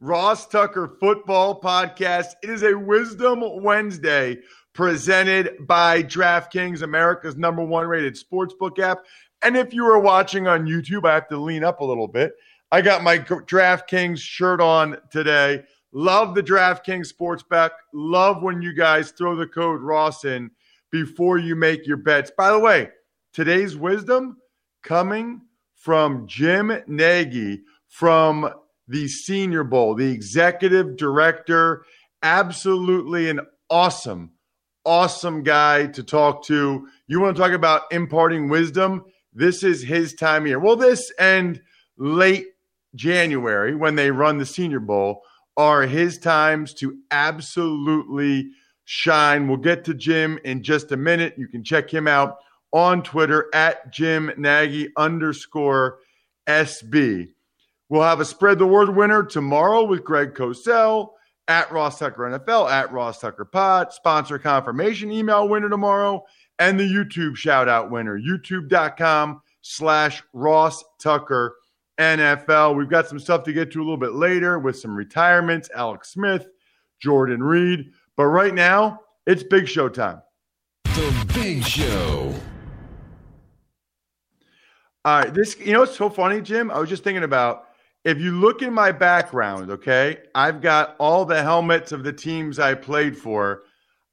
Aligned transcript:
Ross 0.00 0.46
Tucker 0.46 0.96
Football 1.00 1.58
Podcast. 1.60 2.32
It 2.42 2.50
is 2.50 2.62
a 2.62 2.74
Wisdom 2.74 3.42
Wednesday 3.62 4.38
presented 4.74 5.66
by 5.66 6.02
DraftKings, 6.02 6.82
America's 6.82 7.36
number 7.36 7.64
one 7.64 7.86
rated 7.86 8.14
sportsbook 8.14 8.78
app. 8.78 8.98
And 9.42 9.56
if 9.56 9.72
you 9.72 9.86
are 9.86 9.98
watching 9.98 10.46
on 10.46 10.66
YouTube, 10.66 11.08
I 11.08 11.14
have 11.14 11.28
to 11.28 11.38
lean 11.38 11.64
up 11.64 11.80
a 11.80 11.84
little 11.84 12.08
bit. 12.08 12.34
I 12.70 12.82
got 12.82 13.02
my 13.02 13.18
DraftKings 13.18 14.18
shirt 14.18 14.60
on 14.60 14.98
today. 15.10 15.64
Love 15.92 16.34
the 16.34 16.42
DraftKings 16.42 17.06
sports 17.06 17.42
bet. 17.42 17.72
Love 17.94 18.42
when 18.42 18.60
you 18.60 18.74
guys 18.74 19.12
throw 19.12 19.34
the 19.34 19.46
code 19.46 19.80
Ross 19.80 20.26
in 20.26 20.50
before 20.90 21.38
you 21.38 21.56
make 21.56 21.86
your 21.86 21.96
bets. 21.96 22.30
By 22.36 22.50
the 22.50 22.58
way, 22.58 22.90
today's 23.32 23.76
wisdom 23.76 24.36
coming 24.82 25.40
from 25.74 26.26
Jim 26.26 26.82
Nagy 26.86 27.62
from 27.88 28.52
the 28.88 29.08
Senior 29.08 29.64
Bowl, 29.64 29.94
the 29.94 30.10
executive 30.10 30.96
director. 30.96 31.84
Absolutely 32.22 33.28
an 33.28 33.40
awesome, 33.70 34.32
awesome 34.84 35.42
guy 35.42 35.86
to 35.86 36.02
talk 36.02 36.44
to. 36.46 36.88
You 37.06 37.20
want 37.20 37.36
to 37.36 37.42
talk 37.42 37.52
about 37.52 37.82
imparting 37.90 38.48
wisdom? 38.48 39.04
This 39.32 39.62
is 39.62 39.82
his 39.82 40.14
time 40.14 40.46
here. 40.46 40.58
Well, 40.58 40.76
this 40.76 41.12
and 41.18 41.60
late 41.98 42.46
January 42.94 43.74
when 43.74 43.94
they 43.94 44.10
run 44.10 44.38
the 44.38 44.46
Senior 44.46 44.80
Bowl 44.80 45.22
are 45.56 45.82
his 45.82 46.18
times 46.18 46.74
to 46.74 46.96
absolutely 47.10 48.50
shine. 48.84 49.48
We'll 49.48 49.58
get 49.58 49.84
to 49.84 49.94
Jim 49.94 50.38
in 50.44 50.62
just 50.62 50.92
a 50.92 50.96
minute. 50.96 51.34
You 51.36 51.48
can 51.48 51.64
check 51.64 51.92
him 51.92 52.06
out 52.06 52.36
on 52.72 53.02
Twitter 53.02 53.46
at 53.54 53.92
Jim 53.92 54.32
Nagy 54.36 54.88
underscore 54.96 55.98
SB. 56.46 57.28
We'll 57.88 58.02
have 58.02 58.20
a 58.20 58.24
spread 58.24 58.58
the 58.58 58.66
word 58.66 58.94
winner 58.94 59.22
tomorrow 59.22 59.84
with 59.84 60.04
Greg 60.04 60.34
Cosell 60.34 61.10
at 61.48 61.70
Ross 61.70 61.98
Tucker 61.98 62.22
NFL, 62.22 62.70
at 62.70 62.90
Ross 62.90 63.20
Tucker 63.20 63.44
Pod, 63.44 63.92
sponsor 63.92 64.38
confirmation 64.38 65.12
email 65.12 65.48
winner 65.48 65.68
tomorrow, 65.68 66.24
and 66.58 66.78
the 66.78 66.84
YouTube 66.84 67.36
shout 67.36 67.68
out 67.68 67.90
winner, 67.90 68.18
youtube.com 68.18 69.40
slash 69.62 70.22
Ross 70.32 70.84
Tucker 71.00 71.56
NFL. 71.98 72.76
We've 72.76 72.90
got 72.90 73.08
some 73.08 73.18
stuff 73.18 73.44
to 73.44 73.52
get 73.52 73.70
to 73.72 73.78
a 73.78 73.84
little 73.84 73.96
bit 73.96 74.14
later 74.14 74.58
with 74.58 74.78
some 74.78 74.94
retirements, 74.94 75.70
Alex 75.74 76.10
Smith, 76.10 76.48
Jordan 77.00 77.42
Reed. 77.42 77.92
But 78.16 78.26
right 78.26 78.54
now, 78.54 79.00
it's 79.26 79.42
big 79.42 79.68
show 79.68 79.88
time. 79.88 80.22
The 80.84 81.26
Big 81.34 81.62
Show. 81.64 82.34
All 85.04 85.20
right, 85.20 85.32
this 85.32 85.56
you 85.60 85.72
know 85.72 85.82
it's 85.82 85.96
so 85.96 86.10
funny, 86.10 86.40
Jim. 86.40 86.70
I 86.70 86.80
was 86.80 86.88
just 86.88 87.04
thinking 87.04 87.22
about 87.22 87.65
if 88.06 88.20
you 88.20 88.30
look 88.30 88.62
in 88.62 88.72
my 88.72 88.92
background, 88.92 89.68
okay, 89.68 90.18
I've 90.32 90.60
got 90.60 90.94
all 91.00 91.24
the 91.24 91.42
helmets 91.42 91.90
of 91.90 92.04
the 92.04 92.12
teams 92.12 92.60
I 92.60 92.72
played 92.72 93.18
for. 93.18 93.64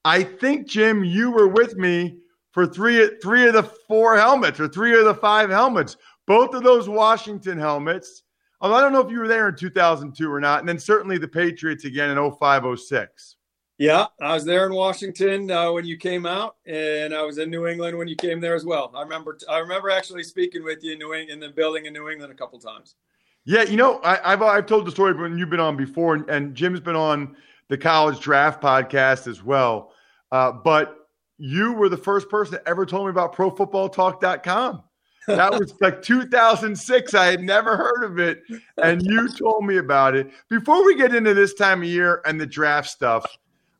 I 0.03 0.23
think 0.23 0.67
Jim, 0.67 1.03
you 1.03 1.29
were 1.29 1.47
with 1.47 1.77
me 1.77 2.17
for 2.51 2.65
three 2.65 3.07
three 3.21 3.47
of 3.47 3.53
the 3.53 3.61
four 3.87 4.17
helmets 4.17 4.59
or 4.59 4.67
three 4.67 4.97
of 4.97 5.05
the 5.05 5.13
five 5.13 5.51
helmets. 5.51 5.95
Both 6.25 6.55
of 6.55 6.63
those 6.63 6.89
Washington 6.89 7.59
helmets. 7.59 8.23
Although 8.61 8.75
I 8.75 8.81
don't 8.81 8.93
know 8.93 9.01
if 9.01 9.11
you 9.11 9.19
were 9.19 9.27
there 9.27 9.49
in 9.49 9.55
2002 9.55 10.31
or 10.31 10.39
not, 10.39 10.61
and 10.61 10.67
then 10.67 10.79
certainly 10.79 11.19
the 11.19 11.27
Patriots 11.27 11.85
again 11.85 12.09
in 12.09 12.17
0506. 12.17 13.35
Yeah, 13.77 14.07
I 14.21 14.33
was 14.33 14.43
there 14.43 14.65
in 14.65 14.73
Washington 14.73 15.51
uh, 15.51 15.71
when 15.71 15.85
you 15.85 15.97
came 15.97 16.25
out, 16.25 16.55
and 16.65 17.13
I 17.13 17.21
was 17.21 17.37
in 17.37 17.51
New 17.51 17.67
England 17.67 17.95
when 17.97 18.07
you 18.07 18.15
came 18.15 18.39
there 18.39 18.55
as 18.55 18.65
well. 18.65 18.91
I 18.95 19.01
remember, 19.01 19.37
I 19.47 19.59
remember 19.59 19.91
actually 19.91 20.23
speaking 20.23 20.63
with 20.63 20.83
you 20.83 20.93
in, 20.93 20.99
New 20.99 21.13
England, 21.13 21.43
in 21.43 21.47
the 21.47 21.53
building 21.53 21.85
in 21.85 21.93
New 21.93 22.09
England 22.09 22.31
a 22.31 22.35
couple 22.35 22.57
times. 22.57 22.95
Yeah, 23.45 23.63
you 23.63 23.75
know, 23.75 23.99
I, 24.03 24.31
have 24.31 24.41
I've 24.41 24.65
told 24.65 24.85
the 24.85 24.91
story 24.91 25.13
when 25.13 25.37
you've 25.37 25.49
been 25.49 25.59
on 25.59 25.75
before, 25.75 26.15
and, 26.15 26.29
and 26.29 26.55
Jim's 26.55 26.79
been 26.79 26.95
on 26.95 27.35
the 27.67 27.77
College 27.77 28.19
Draft 28.19 28.61
podcast 28.61 29.27
as 29.27 29.43
well. 29.43 29.91
Uh, 30.31 30.51
but 30.51 31.09
you 31.37 31.73
were 31.73 31.89
the 31.89 31.97
first 31.97 32.29
person 32.29 32.53
that 32.53 32.67
ever 32.67 32.85
told 32.85 33.05
me 33.05 33.09
about 33.09 33.35
ProFootballTalk.com. 33.35 34.83
That 35.27 35.51
was 35.51 35.73
like 35.81 36.01
2006. 36.01 37.13
I 37.13 37.25
had 37.25 37.41
never 37.41 37.75
heard 37.75 38.03
of 38.03 38.19
it, 38.19 38.43
and 38.81 39.01
you 39.01 39.27
told 39.27 39.65
me 39.65 39.77
about 39.77 40.15
it. 40.15 40.31
Before 40.49 40.85
we 40.85 40.95
get 40.95 41.13
into 41.13 41.33
this 41.33 41.53
time 41.53 41.81
of 41.81 41.87
year 41.87 42.21
and 42.25 42.39
the 42.39 42.45
draft 42.45 42.89
stuff, 42.89 43.25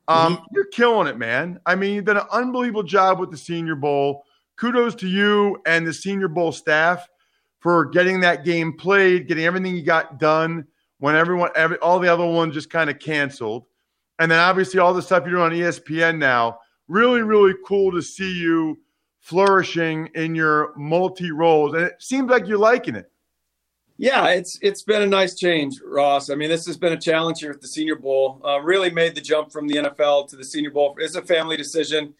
um, 0.09 0.35
mm-hmm. 0.35 0.43
you're 0.53 0.67
killing 0.67 1.07
it, 1.07 1.17
man. 1.17 1.59
I 1.65 1.75
mean, 1.75 1.95
you've 1.95 2.05
done 2.05 2.17
an 2.17 2.27
unbelievable 2.31 2.83
job 2.83 3.19
with 3.19 3.31
the 3.31 3.37
Senior 3.37 3.75
Bowl. 3.75 4.25
Kudos 4.57 4.95
to 4.95 5.07
you 5.07 5.61
and 5.65 5.87
the 5.87 5.93
Senior 5.93 6.27
Bowl 6.27 6.51
staff 6.51 7.07
for 7.63 7.85
getting 7.85 8.19
that 8.19 8.43
game 8.43 8.73
played, 8.73 9.25
getting 9.25 9.45
everything 9.45 9.73
you 9.73 9.81
got 9.81 10.19
done 10.19 10.67
when 10.99 11.15
everyone, 11.15 11.49
every, 11.55 11.77
all 11.77 11.97
the 11.97 12.11
other 12.11 12.25
ones 12.25 12.53
just 12.53 12.69
kind 12.69 12.89
of 12.89 12.99
canceled. 12.99 13.63
And 14.19 14.29
then 14.29 14.37
obviously 14.37 14.81
all 14.81 14.93
the 14.93 15.01
stuff 15.01 15.23
you're 15.25 15.35
doing 15.35 15.43
on 15.43 15.51
ESPN 15.51 16.17
now. 16.17 16.59
Really, 16.89 17.21
really 17.21 17.53
cool 17.65 17.93
to 17.93 18.01
see 18.01 18.37
you 18.37 18.81
flourishing 19.21 20.09
in 20.13 20.35
your 20.35 20.73
multi 20.75 21.31
roles. 21.31 21.73
And 21.73 21.83
it 21.83 21.93
seems 21.99 22.29
like 22.29 22.47
you're 22.47 22.57
liking 22.57 22.95
it. 22.95 23.09
Yeah, 23.97 24.29
it's 24.29 24.59
it's 24.61 24.81
been 24.81 25.03
a 25.03 25.07
nice 25.07 25.35
change, 25.35 25.79
Ross. 25.85 26.29
I 26.29 26.35
mean, 26.35 26.49
this 26.49 26.65
has 26.65 26.75
been 26.75 26.93
a 26.93 26.99
challenge 26.99 27.39
here 27.39 27.51
at 27.51 27.61
the 27.61 27.67
Senior 27.67 27.95
Bowl. 27.95 28.41
Uh, 28.43 28.59
really 28.59 28.89
made 28.89 29.15
the 29.15 29.21
jump 29.21 29.51
from 29.51 29.67
the 29.67 29.75
NFL 29.75 30.27
to 30.29 30.35
the 30.35 30.43
Senior 30.43 30.71
Bowl. 30.71 30.95
It's 30.97 31.15
a 31.15 31.21
family 31.21 31.55
decision. 31.55 32.13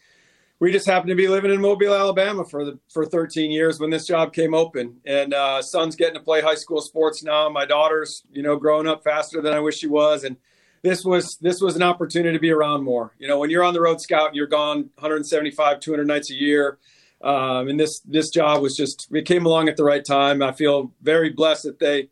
We 0.60 0.72
just 0.72 0.86
happened 0.86 1.10
to 1.10 1.14
be 1.14 1.28
living 1.28 1.50
in 1.50 1.60
Mobile, 1.60 1.94
Alabama 1.94 2.44
for 2.44 2.64
the 2.64 2.78
for 2.88 3.04
13 3.04 3.50
years 3.50 3.80
when 3.80 3.90
this 3.90 4.06
job 4.06 4.32
came 4.32 4.54
open, 4.54 5.00
and 5.04 5.34
uh, 5.34 5.60
son's 5.60 5.96
getting 5.96 6.14
to 6.14 6.20
play 6.20 6.40
high 6.40 6.54
school 6.54 6.80
sports 6.80 7.22
now. 7.22 7.48
My 7.48 7.66
daughter's, 7.66 8.22
you 8.30 8.42
know, 8.42 8.56
growing 8.56 8.86
up 8.86 9.02
faster 9.02 9.42
than 9.42 9.52
I 9.52 9.60
wish 9.60 9.78
she 9.78 9.88
was, 9.88 10.24
and 10.24 10.36
this 10.82 11.04
was 11.04 11.36
this 11.38 11.60
was 11.60 11.76
an 11.76 11.82
opportunity 11.82 12.36
to 12.36 12.40
be 12.40 12.50
around 12.50 12.84
more. 12.84 13.14
You 13.18 13.28
know, 13.28 13.38
when 13.38 13.50
you're 13.50 13.64
on 13.64 13.74
the 13.74 13.80
road 13.80 14.00
scout 14.00 14.28
and 14.28 14.36
you're 14.36 14.46
gone 14.46 14.90
175, 14.94 15.80
200 15.80 16.06
nights 16.06 16.30
a 16.30 16.34
year 16.34 16.78
um, 17.24 17.68
and 17.68 17.80
this 17.80 18.00
this 18.00 18.28
job 18.28 18.60
was 18.60 18.76
just 18.76 19.08
it 19.10 19.24
came 19.24 19.46
along 19.46 19.68
at 19.68 19.78
the 19.78 19.84
right 19.84 20.04
time. 20.04 20.42
I 20.42 20.52
feel 20.52 20.92
very 21.00 21.30
blessed 21.30 21.64
that 21.64 21.78
they 21.78 22.10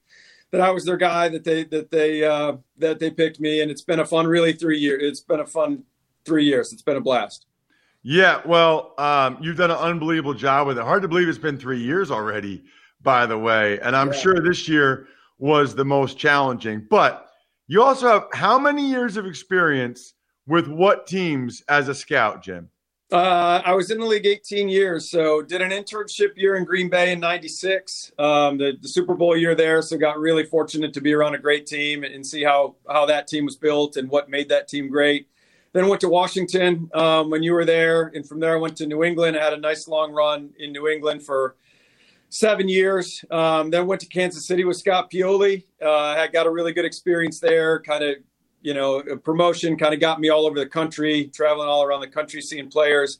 that 0.50 0.62
I 0.62 0.70
was 0.70 0.86
their 0.86 0.96
guy 0.96 1.28
that 1.28 1.44
they 1.44 1.64
that 1.64 1.90
they 1.90 2.24
uh, 2.24 2.54
that 2.78 2.98
they 2.98 3.10
picked 3.10 3.38
me, 3.38 3.60
and 3.60 3.70
it's 3.70 3.82
been 3.82 4.00
a 4.00 4.06
fun 4.06 4.26
really 4.26 4.54
three 4.54 4.78
years. 4.78 5.02
It's 5.02 5.20
been 5.20 5.40
a 5.40 5.46
fun 5.46 5.84
three 6.24 6.46
years. 6.46 6.72
It's 6.72 6.82
been 6.82 6.96
a 6.96 7.00
blast. 7.00 7.44
Yeah, 8.02 8.40
well, 8.44 8.94
um, 8.98 9.38
you've 9.40 9.56
done 9.56 9.70
an 9.70 9.76
unbelievable 9.76 10.34
job 10.34 10.66
with 10.66 10.78
it. 10.78 10.82
Hard 10.82 11.02
to 11.02 11.08
believe 11.08 11.28
it's 11.28 11.38
been 11.38 11.58
three 11.58 11.80
years 11.80 12.10
already, 12.10 12.64
by 13.00 13.26
the 13.26 13.38
way. 13.38 13.78
And 13.80 13.94
I'm 13.94 14.08
yeah. 14.08 14.18
sure 14.18 14.40
this 14.40 14.68
year 14.68 15.06
was 15.38 15.74
the 15.74 15.84
most 15.84 16.18
challenging. 16.18 16.86
But 16.90 17.28
you 17.68 17.82
also 17.82 18.08
have 18.08 18.26
how 18.32 18.58
many 18.58 18.88
years 18.88 19.16
of 19.16 19.26
experience 19.26 20.14
with 20.46 20.66
what 20.66 21.06
teams 21.06 21.62
as 21.68 21.88
a 21.88 21.94
scout, 21.94 22.42
Jim? 22.42 22.68
Uh, 23.12 23.60
I 23.64 23.74
was 23.74 23.90
in 23.90 24.00
the 24.00 24.06
league 24.06 24.24
18 24.24 24.70
years, 24.70 25.10
so 25.10 25.42
did 25.42 25.60
an 25.60 25.70
internship 25.70 26.30
year 26.34 26.56
in 26.56 26.64
Green 26.64 26.88
Bay 26.88 27.12
in 27.12 27.20
'96, 27.20 28.10
um, 28.18 28.56
the, 28.56 28.72
the, 28.80 28.88
Super 28.88 29.14
Bowl 29.14 29.36
year 29.36 29.54
there. 29.54 29.82
So 29.82 29.98
got 29.98 30.18
really 30.18 30.44
fortunate 30.44 30.94
to 30.94 31.02
be 31.02 31.12
around 31.12 31.34
a 31.34 31.38
great 31.38 31.66
team 31.66 32.04
and, 32.04 32.26
see 32.26 32.42
how 32.42 32.76
how 32.88 33.04
that 33.06 33.28
team 33.28 33.44
was 33.44 33.54
built 33.54 33.98
and 33.98 34.08
what 34.08 34.30
made 34.30 34.48
that 34.48 34.66
team 34.66 34.88
great. 34.88 35.28
Then 35.72 35.88
went 35.88 36.00
to 36.02 36.08
Washington 36.08 36.90
um, 36.92 37.30
when 37.30 37.42
you 37.42 37.52
were 37.52 37.64
there, 37.64 38.12
and 38.14 38.26
from 38.26 38.40
there 38.40 38.54
I 38.54 38.58
went 38.58 38.76
to 38.76 38.86
New 38.86 39.04
England. 39.04 39.36
I 39.36 39.42
had 39.42 39.54
a 39.54 39.58
nice 39.58 39.88
long 39.88 40.12
run 40.12 40.50
in 40.58 40.72
New 40.72 40.86
England 40.88 41.22
for 41.22 41.56
seven 42.28 42.68
years. 42.68 43.24
Um, 43.30 43.70
then 43.70 43.86
went 43.86 44.02
to 44.02 44.06
Kansas 44.06 44.46
City 44.46 44.64
with 44.64 44.76
Scott 44.76 45.10
Pioli. 45.10 45.64
Uh, 45.80 45.90
I 45.90 46.28
got 46.28 46.46
a 46.46 46.50
really 46.50 46.72
good 46.72 46.84
experience 46.84 47.40
there. 47.40 47.80
Kind 47.80 48.04
of 48.04 48.16
you 48.62 48.74
know, 48.74 49.02
promotion 49.24 49.76
kind 49.76 49.92
of 49.92 50.00
got 50.00 50.20
me 50.20 50.28
all 50.28 50.46
over 50.46 50.58
the 50.58 50.66
country, 50.66 51.30
traveling 51.34 51.68
all 51.68 51.82
around 51.82 52.00
the 52.00 52.08
country, 52.08 52.40
seeing 52.40 52.70
players. 52.70 53.18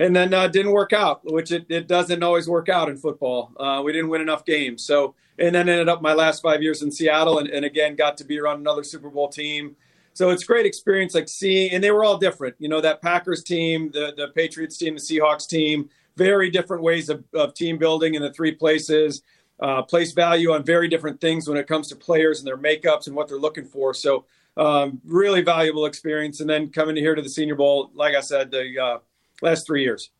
And 0.00 0.14
then 0.14 0.32
uh, 0.32 0.46
didn't 0.48 0.72
work 0.72 0.92
out, 0.92 1.20
which 1.24 1.50
it, 1.50 1.66
it 1.68 1.88
doesn't 1.88 2.22
always 2.22 2.48
work 2.48 2.68
out 2.68 2.88
in 2.88 2.96
football. 2.96 3.52
Uh, 3.58 3.82
we 3.84 3.92
didn't 3.92 4.08
win 4.08 4.20
enough 4.20 4.44
games. 4.44 4.84
So, 4.84 5.14
and 5.38 5.54
then 5.54 5.68
ended 5.68 5.88
up 5.88 6.00
my 6.00 6.14
last 6.14 6.40
five 6.40 6.62
years 6.62 6.82
in 6.82 6.90
Seattle 6.90 7.38
and, 7.38 7.48
and 7.48 7.64
again 7.64 7.96
got 7.96 8.16
to 8.18 8.24
be 8.24 8.38
around 8.38 8.60
another 8.60 8.84
Super 8.84 9.10
Bowl 9.10 9.28
team. 9.28 9.76
So 10.18 10.30
it's 10.30 10.42
great 10.42 10.66
experience, 10.66 11.14
like 11.14 11.28
seeing, 11.28 11.70
and 11.70 11.84
they 11.84 11.92
were 11.92 12.02
all 12.02 12.18
different. 12.18 12.56
You 12.58 12.68
know, 12.68 12.80
that 12.80 13.00
Packers 13.00 13.44
team, 13.44 13.92
the, 13.92 14.12
the 14.16 14.32
Patriots 14.34 14.76
team, 14.76 14.94
the 14.94 15.00
Seahawks 15.00 15.46
team, 15.46 15.88
very 16.16 16.50
different 16.50 16.82
ways 16.82 17.08
of, 17.08 17.22
of 17.34 17.54
team 17.54 17.78
building 17.78 18.14
in 18.14 18.22
the 18.22 18.32
three 18.32 18.50
places. 18.50 19.22
Uh, 19.60 19.80
place 19.80 20.10
value 20.10 20.50
on 20.50 20.64
very 20.64 20.88
different 20.88 21.20
things 21.20 21.48
when 21.48 21.56
it 21.56 21.68
comes 21.68 21.86
to 21.90 21.94
players 21.94 22.40
and 22.40 22.48
their 22.48 22.58
makeups 22.58 23.06
and 23.06 23.14
what 23.14 23.28
they're 23.28 23.38
looking 23.38 23.64
for. 23.64 23.94
So 23.94 24.24
um, 24.56 25.00
really 25.04 25.40
valuable 25.40 25.86
experience. 25.86 26.40
And 26.40 26.50
then 26.50 26.70
coming 26.70 26.96
here 26.96 27.14
to 27.14 27.22
the 27.22 27.28
Senior 27.28 27.54
Bowl, 27.54 27.92
like 27.94 28.16
I 28.16 28.20
said, 28.20 28.50
the 28.50 28.76
uh, 28.76 28.98
last 29.40 29.68
three 29.68 29.84
years. 29.84 30.10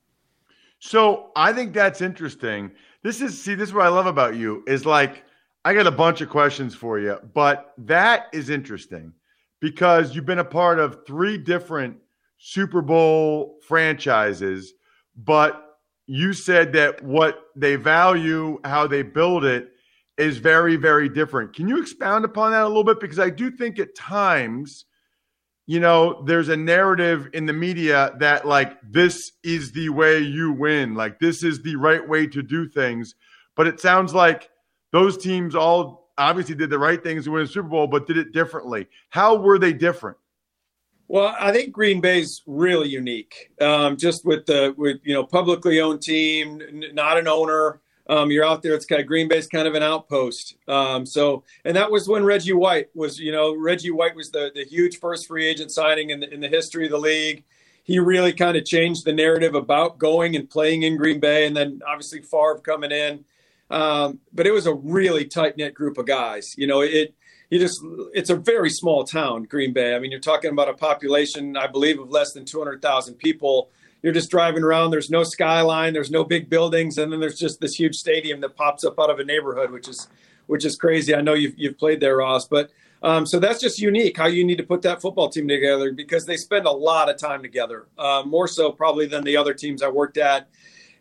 So 0.79 1.33
I 1.35 1.53
think 1.53 1.73
that's 1.73 2.03
interesting. 2.03 2.71
This 3.03 3.21
is 3.21 3.43
see, 3.43 3.57
this 3.57 3.71
is 3.71 3.75
what 3.75 3.85
I 3.85 3.89
love 3.89 4.07
about 4.07 4.37
you 4.37 4.63
is 4.69 4.87
like 4.87 5.25
I 5.65 5.75
got 5.75 5.89
a 5.89 5.91
bunch 5.91 6.21
of 6.21 6.29
questions 6.29 6.73
for 6.73 7.01
you, 7.01 7.19
but 7.35 7.73
that 7.79 8.29
is 8.33 8.49
interesting 8.49 9.13
because 9.61 10.15
you've 10.15 10.27
been 10.27 10.39
a 10.39 10.45
part 10.45 10.79
of 10.79 11.07
three 11.07 11.39
different 11.39 11.97
Super 12.39 12.83
Bowl 12.83 13.59
franchises, 13.67 14.75
but 15.17 15.65
you 16.07 16.33
said 16.33 16.73
that 16.73 17.03
what 17.03 17.41
they 17.57 17.77
value, 17.77 18.59
how 18.65 18.87
they 18.87 19.03
build 19.03 19.45
it, 19.45 19.71
is 20.17 20.39
very, 20.39 20.77
very 20.77 21.09
different. 21.09 21.55
Can 21.55 21.69
you 21.69 21.81
expound 21.81 22.25
upon 22.25 22.53
that 22.53 22.63
a 22.63 22.69
little 22.69 22.85
bit? 22.85 23.01
Because 23.01 23.19
I 23.19 23.31
do 23.31 23.51
think 23.51 23.79
at 23.79 23.95
times, 23.95 24.85
you 25.67 25.81
know, 25.81 26.23
there's 26.25 26.49
a 26.49 26.57
narrative 26.57 27.29
in 27.35 27.47
the 27.47 27.53
media 27.53 28.13
that 28.19 28.47
like 28.47 28.79
this 28.83 29.33
is 29.45 29.73
the 29.73 29.91
way 29.91 30.19
you 30.19 30.53
win, 30.53 30.95
like 30.95 31.21
this 31.21 31.45
is 31.45 31.63
the 31.63 31.77
right 31.77 32.07
way 32.07 32.27
to 32.27 32.43
do 32.43 32.69
things. 32.69 33.15
But 33.55 33.67
it 33.67 33.81
sounds 33.81 34.15
like 34.15 34.49
those 34.93 35.19
teams 35.19 35.55
all 35.55 36.08
obviously 36.19 36.55
did 36.55 36.71
the 36.71 36.79
right 36.79 37.03
things 37.03 37.25
to 37.25 37.31
win 37.31 37.43
a 37.43 37.47
Super 37.47 37.69
Bowl, 37.69 37.87
but 37.87 38.07
did 38.07 38.19
it 38.19 38.33
differently. 38.33 38.87
How 39.09 39.37
were 39.37 39.59
they 39.59 39.73
different? 39.73 40.19
Well, 41.07 41.35
I 41.41 41.53
think 41.53 41.73
Green 41.73 42.03
Bay's 42.03 42.43
really 42.47 42.89
unique, 42.89 43.51
um, 43.63 43.97
just 43.97 44.27
with 44.27 44.45
the 44.45 44.75
with 44.77 44.99
you 45.05 45.15
know 45.15 45.25
publicly 45.25 45.81
owned 45.81 46.03
team, 46.03 46.61
not 46.93 47.17
an 47.17 47.27
owner 47.27 47.81
um, 48.09 48.31
you're 48.31 48.45
out 48.45 48.63
there. 48.63 48.75
It's 48.75 48.87
kind 48.87 49.01
of 49.01 49.07
Green 49.07 49.29
Bay's 49.29 49.47
kind 49.47 49.69
of 49.69 49.75
an 49.75 49.83
outpost. 49.83 50.57
Um, 50.67 51.05
so, 51.05 51.45
and 51.65 51.77
that 51.77 51.91
was 51.91 52.09
when 52.09 52.25
Reggie 52.25 52.55
White 52.55 52.89
was, 52.95 53.19
you 53.19 53.33
know, 53.33 53.55
Reggie 53.55 53.91
White 53.91 54.17
was 54.17 54.31
the 54.31 54.51
the 54.55 54.65
huge 54.65 54.99
first 54.99 55.27
free 55.27 55.47
agent 55.47 55.71
signing 55.71 56.11
in 56.11 56.21
the, 56.21 56.33
in 56.33 56.41
the 56.41 56.49
history 56.49 56.87
of 56.87 56.91
the 56.91 56.99
league. 56.99 57.45
He 57.85 57.99
really 57.99 58.33
kind 58.33 58.57
of 58.57 58.65
changed 58.65 59.05
the 59.05 59.13
narrative 59.13 59.55
about 59.55 59.99
going 59.99 60.37
and 60.37 60.49
playing 60.49 60.83
in 60.83 60.97
Green 60.97 61.21
Bay, 61.21 61.47
and 61.47 61.57
then 61.57 61.81
obviously 61.87 62.21
Favre 62.23 62.61
coming 62.63 62.93
in. 62.93 63.25
Um, 63.71 64.21
but 64.33 64.47
it 64.47 64.53
was 64.53 64.67
a 64.67 64.75
really 64.75 65.25
tight 65.25 65.57
knit 65.57 65.75
group 65.75 65.99
of 65.99 66.07
guys. 66.07 66.55
You 66.57 66.67
know, 66.67 66.81
it 66.81 67.15
you 67.51 67.59
just 67.59 67.81
it's 68.15 68.31
a 68.31 68.37
very 68.37 68.71
small 68.71 69.05
town, 69.05 69.45
Green 69.45 69.73
Bay. 69.73 69.95
I 69.95 69.99
mean, 69.99 70.11
you're 70.11 70.21
talking 70.21 70.51
about 70.51 70.69
a 70.69 70.75
population, 70.75 71.57
I 71.57 71.67
believe, 71.67 71.99
of 71.99 72.11
less 72.11 72.33
than 72.33 72.45
200,000 72.45 73.15
people 73.15 73.71
you're 74.03 74.13
just 74.13 74.31
driving 74.31 74.63
around. 74.63 74.91
There's 74.91 75.11
no 75.11 75.25
skyline. 75.25 75.93
There's 75.93 76.11
no 76.11 76.25
big 76.25 76.49
buildings, 76.49 76.99
and 76.99 77.13
then 77.13 77.21
there's 77.21 77.39
just 77.39 77.61
this 77.61 77.75
huge 77.75 77.97
stadium 77.97 78.41
that 78.43 78.57
pops 78.57 78.85
up 78.85 78.99
out 78.99 79.11
of 79.11 79.19
a 79.19 79.25
neighborhood, 79.25 79.71
which 79.71 79.89
is 79.89 80.09
which 80.47 80.65
is 80.65 80.77
crazy. 80.77 81.15
I 81.15 81.21
know 81.21 81.35
you've 81.35 81.59
you've 81.59 81.79
played 81.79 82.01
there, 82.01 82.17
Ross, 82.17 82.47
but 82.47 82.71
um, 83.03 83.27
so 83.27 83.39
that's 83.39 83.61
just 83.61 83.79
unique 83.79 84.17
how 84.17 84.27
you 84.27 84.45
need 84.45 84.59
to 84.59 84.65
put 84.65 84.83
that 84.83 85.01
football 85.01 85.29
team 85.29 85.49
together 85.49 85.93
because 85.93 86.27
they 86.27 86.37
spend 86.37 86.67
a 86.67 86.71
lot 86.71 87.09
of 87.09 87.17
time 87.17 87.43
together, 87.43 87.87
uh, 87.99 88.23
more 88.25 88.49
so 88.49 88.71
probably 88.71 89.07
than 89.07 89.25
the 89.25 89.37
other 89.37 89.55
teams 89.55 89.83
I 89.83 89.89
worked 89.89 90.17
at. 90.17 90.49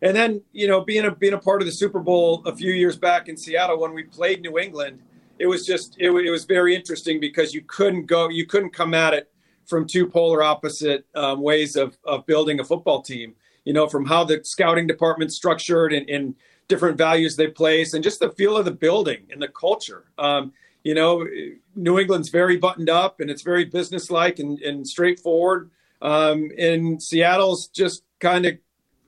And 0.01 0.15
then 0.15 0.41
you 0.51 0.67
know 0.67 0.81
being 0.81 1.05
a 1.05 1.15
being 1.15 1.33
a 1.33 1.39
part 1.39 1.61
of 1.61 1.65
the 1.65 1.71
Super 1.71 1.99
Bowl 1.99 2.43
a 2.45 2.55
few 2.55 2.71
years 2.71 2.97
back 2.97 3.29
in 3.29 3.37
Seattle 3.37 3.79
when 3.79 3.93
we 3.93 4.03
played 4.03 4.41
New 4.41 4.59
England, 4.59 4.99
it 5.39 5.47
was 5.47 5.65
just 5.65 5.95
it, 5.99 6.09
it 6.11 6.31
was 6.31 6.45
very 6.45 6.75
interesting 6.75 7.19
because 7.19 7.53
you 7.53 7.61
couldn't 7.61 8.05
go 8.05 8.29
you 8.29 8.45
couldn't 8.45 8.71
come 8.71 8.93
at 8.93 9.13
it 9.13 9.31
from 9.65 9.85
two 9.85 10.07
polar 10.07 10.41
opposite 10.41 11.05
um, 11.15 11.41
ways 11.41 11.75
of, 11.75 11.97
of 12.05 12.25
building 12.25 12.59
a 12.59 12.63
football 12.63 13.01
team. 13.01 13.35
You 13.65 13.73
know, 13.73 13.87
from 13.87 14.05
how 14.05 14.23
the 14.23 14.41
scouting 14.45 14.87
department 14.87 15.33
structured 15.33 15.91
and, 15.91 16.09
and 16.09 16.35
different 16.69 16.97
values 16.97 17.35
they 17.35 17.47
place, 17.47 17.93
and 17.93 18.03
just 18.03 18.19
the 18.19 18.29
feel 18.31 18.55
of 18.55 18.65
the 18.65 18.71
building 18.71 19.27
and 19.31 19.41
the 19.41 19.49
culture. 19.49 20.05
Um, 20.17 20.53
you 20.83 20.93
know, 20.93 21.27
New 21.75 21.99
England's 21.99 22.29
very 22.29 22.55
buttoned 22.55 22.89
up 22.89 23.19
and 23.19 23.29
it's 23.29 23.41
very 23.41 23.65
businesslike 23.65 24.39
and, 24.39 24.57
and 24.61 24.87
straightforward. 24.87 25.69
Um, 26.01 26.49
and 26.57 27.01
Seattle's 27.03 27.67
just 27.67 28.03
kind 28.21 28.45
of 28.45 28.57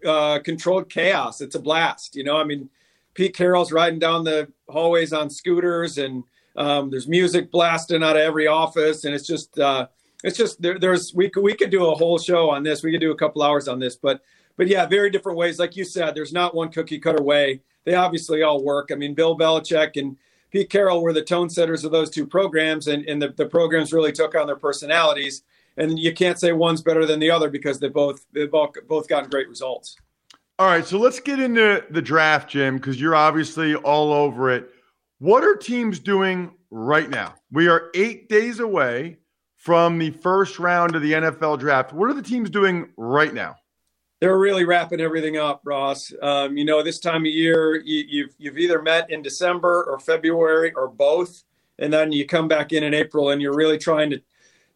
uh, 0.06 0.40
controlled 0.40 0.90
chaos. 0.90 1.42
It's 1.42 1.56
a 1.56 1.60
blast. 1.60 2.16
You 2.16 2.24
know, 2.24 2.38
I 2.38 2.44
mean, 2.44 2.69
Pete 3.13 3.36
Carroll's 3.36 3.72
riding 3.72 4.00
down 4.00 4.24
the 4.24 4.51
hallways 4.69 5.13
on 5.13 5.30
scooters 5.30 5.98
and 5.98 6.24
um, 6.56 6.90
there's 6.90 7.07
music 7.07 7.51
blasting 7.51 8.04
out 8.04 8.18
of 8.18 8.22
every 8.22 8.46
office, 8.46 9.06
and 9.06 9.16
it's 9.16 9.25
just 9.25 9.57
uh, 9.57 9.88
it's 10.24 10.38
just 10.38 10.62
there, 10.62 10.78
there's 10.78 11.13
we 11.13 11.30
could 11.30 11.42
we 11.42 11.54
could 11.54 11.69
do 11.69 11.86
a 11.86 11.96
whole 11.96 12.19
show 12.19 12.50
on 12.50 12.63
this. 12.63 12.84
We 12.84 12.92
could 12.92 13.01
do 13.01 13.12
a 13.12 13.16
couple 13.16 13.42
hours 13.42 13.68
on 13.68 13.80
this, 13.80 13.96
but 13.96 14.22
but 14.57 14.68
yeah, 14.68 14.86
very 14.86 15.10
different 15.10 15.38
ways. 15.38 15.57
Like 15.57 15.78
you 15.78 15.86
said, 15.86 16.16
there's 16.16 16.34
not 16.34 16.54
one 16.54 16.69
cookie 16.69 17.00
cutter 17.00 17.24
way. 17.24 17.62
They 17.86 17.95
obviously 17.95 18.44
all 18.44 18.62
work. 18.62 18.90
I 18.92 18.95
mean, 18.95 19.13
Bill 19.13 19.38
Belichick 19.38 19.95
and 19.95 20.18
Pete 20.51 20.69
Carroll 20.69 21.01
were 21.01 21.13
the 21.13 21.22
tone 21.22 21.50
setters 21.50 21.84
of 21.84 21.92
those 21.92 22.10
two 22.10 22.25
programs, 22.25 22.88
and, 22.88 23.07
and 23.07 23.22
the, 23.22 23.30
the 23.30 23.46
programs 23.46 23.94
really 23.94 24.12
took 24.12 24.36
on 24.36 24.48
their 24.48 24.56
personalities. 24.56 25.44
And 25.78 25.98
you 25.98 26.13
can't 26.13 26.40
say 26.40 26.51
one's 26.51 26.81
better 26.81 27.06
than 27.06 27.19
the 27.19 27.31
other 27.31 27.50
because 27.50 27.80
they 27.80 27.88
both 27.88 28.25
they 28.34 28.48
both 28.48 28.72
both 28.88 29.07
gotten 29.07 29.30
great 29.30 29.48
results. 29.48 29.96
All 30.57 30.68
right, 30.68 30.86
so 30.86 30.98
let's 30.98 31.22
get 31.22 31.40
into 31.40 31.86
the 31.90 32.01
draft, 32.01 32.50
Jim, 32.50 32.75
because 32.75 33.00
you're 33.00 33.16
obviously 33.16 33.75
all 33.75 34.12
over 34.12 34.51
it. 34.51 34.69
What 35.19 35.44
are 35.44 35.56
teams 35.56 36.00
doing 36.00 36.52
right 36.69 37.10
now? 37.10 37.36
We 37.52 37.69
are 37.69 37.90
eight 37.94 38.28
days 38.28 38.59
away 38.59 39.19
from 39.56 39.97
the 39.97 40.12
first 40.12 40.59
round 40.59 40.95
of 40.95 41.02
the 41.02 41.14
NFL 41.14 41.59
draft. 41.59 41.94
What 41.94 42.09
are 42.09 42.14
the 42.14 42.21
teams 42.21 42.50
doing 42.50 42.90
right 42.97 43.33
now? 43.33 43.56
They're 44.19 44.38
really 44.38 44.66
wrapping 44.66 44.99
everything 44.99 45.38
up, 45.38 45.61
Ross. 45.64 46.11
Um, 46.21 46.57
you 46.57 46.66
know, 46.66 46.83
this 46.83 46.99
time 46.99 47.21
of 47.21 47.31
year, 47.31 47.78
you, 47.78 48.04
you've 48.07 48.35
you've 48.38 48.57
either 48.57 48.81
met 48.81 49.09
in 49.09 49.21
December 49.21 49.85
or 49.85 49.99
February 49.99 50.73
or 50.73 50.88
both, 50.88 51.44
and 51.78 51.92
then 51.92 52.11
you 52.11 52.26
come 52.26 52.47
back 52.47 52.73
in 52.73 52.83
in 52.83 52.94
April, 52.94 53.30
and 53.30 53.42
you're 53.42 53.56
really 53.56 53.78
trying 53.78 54.09
to 54.09 54.21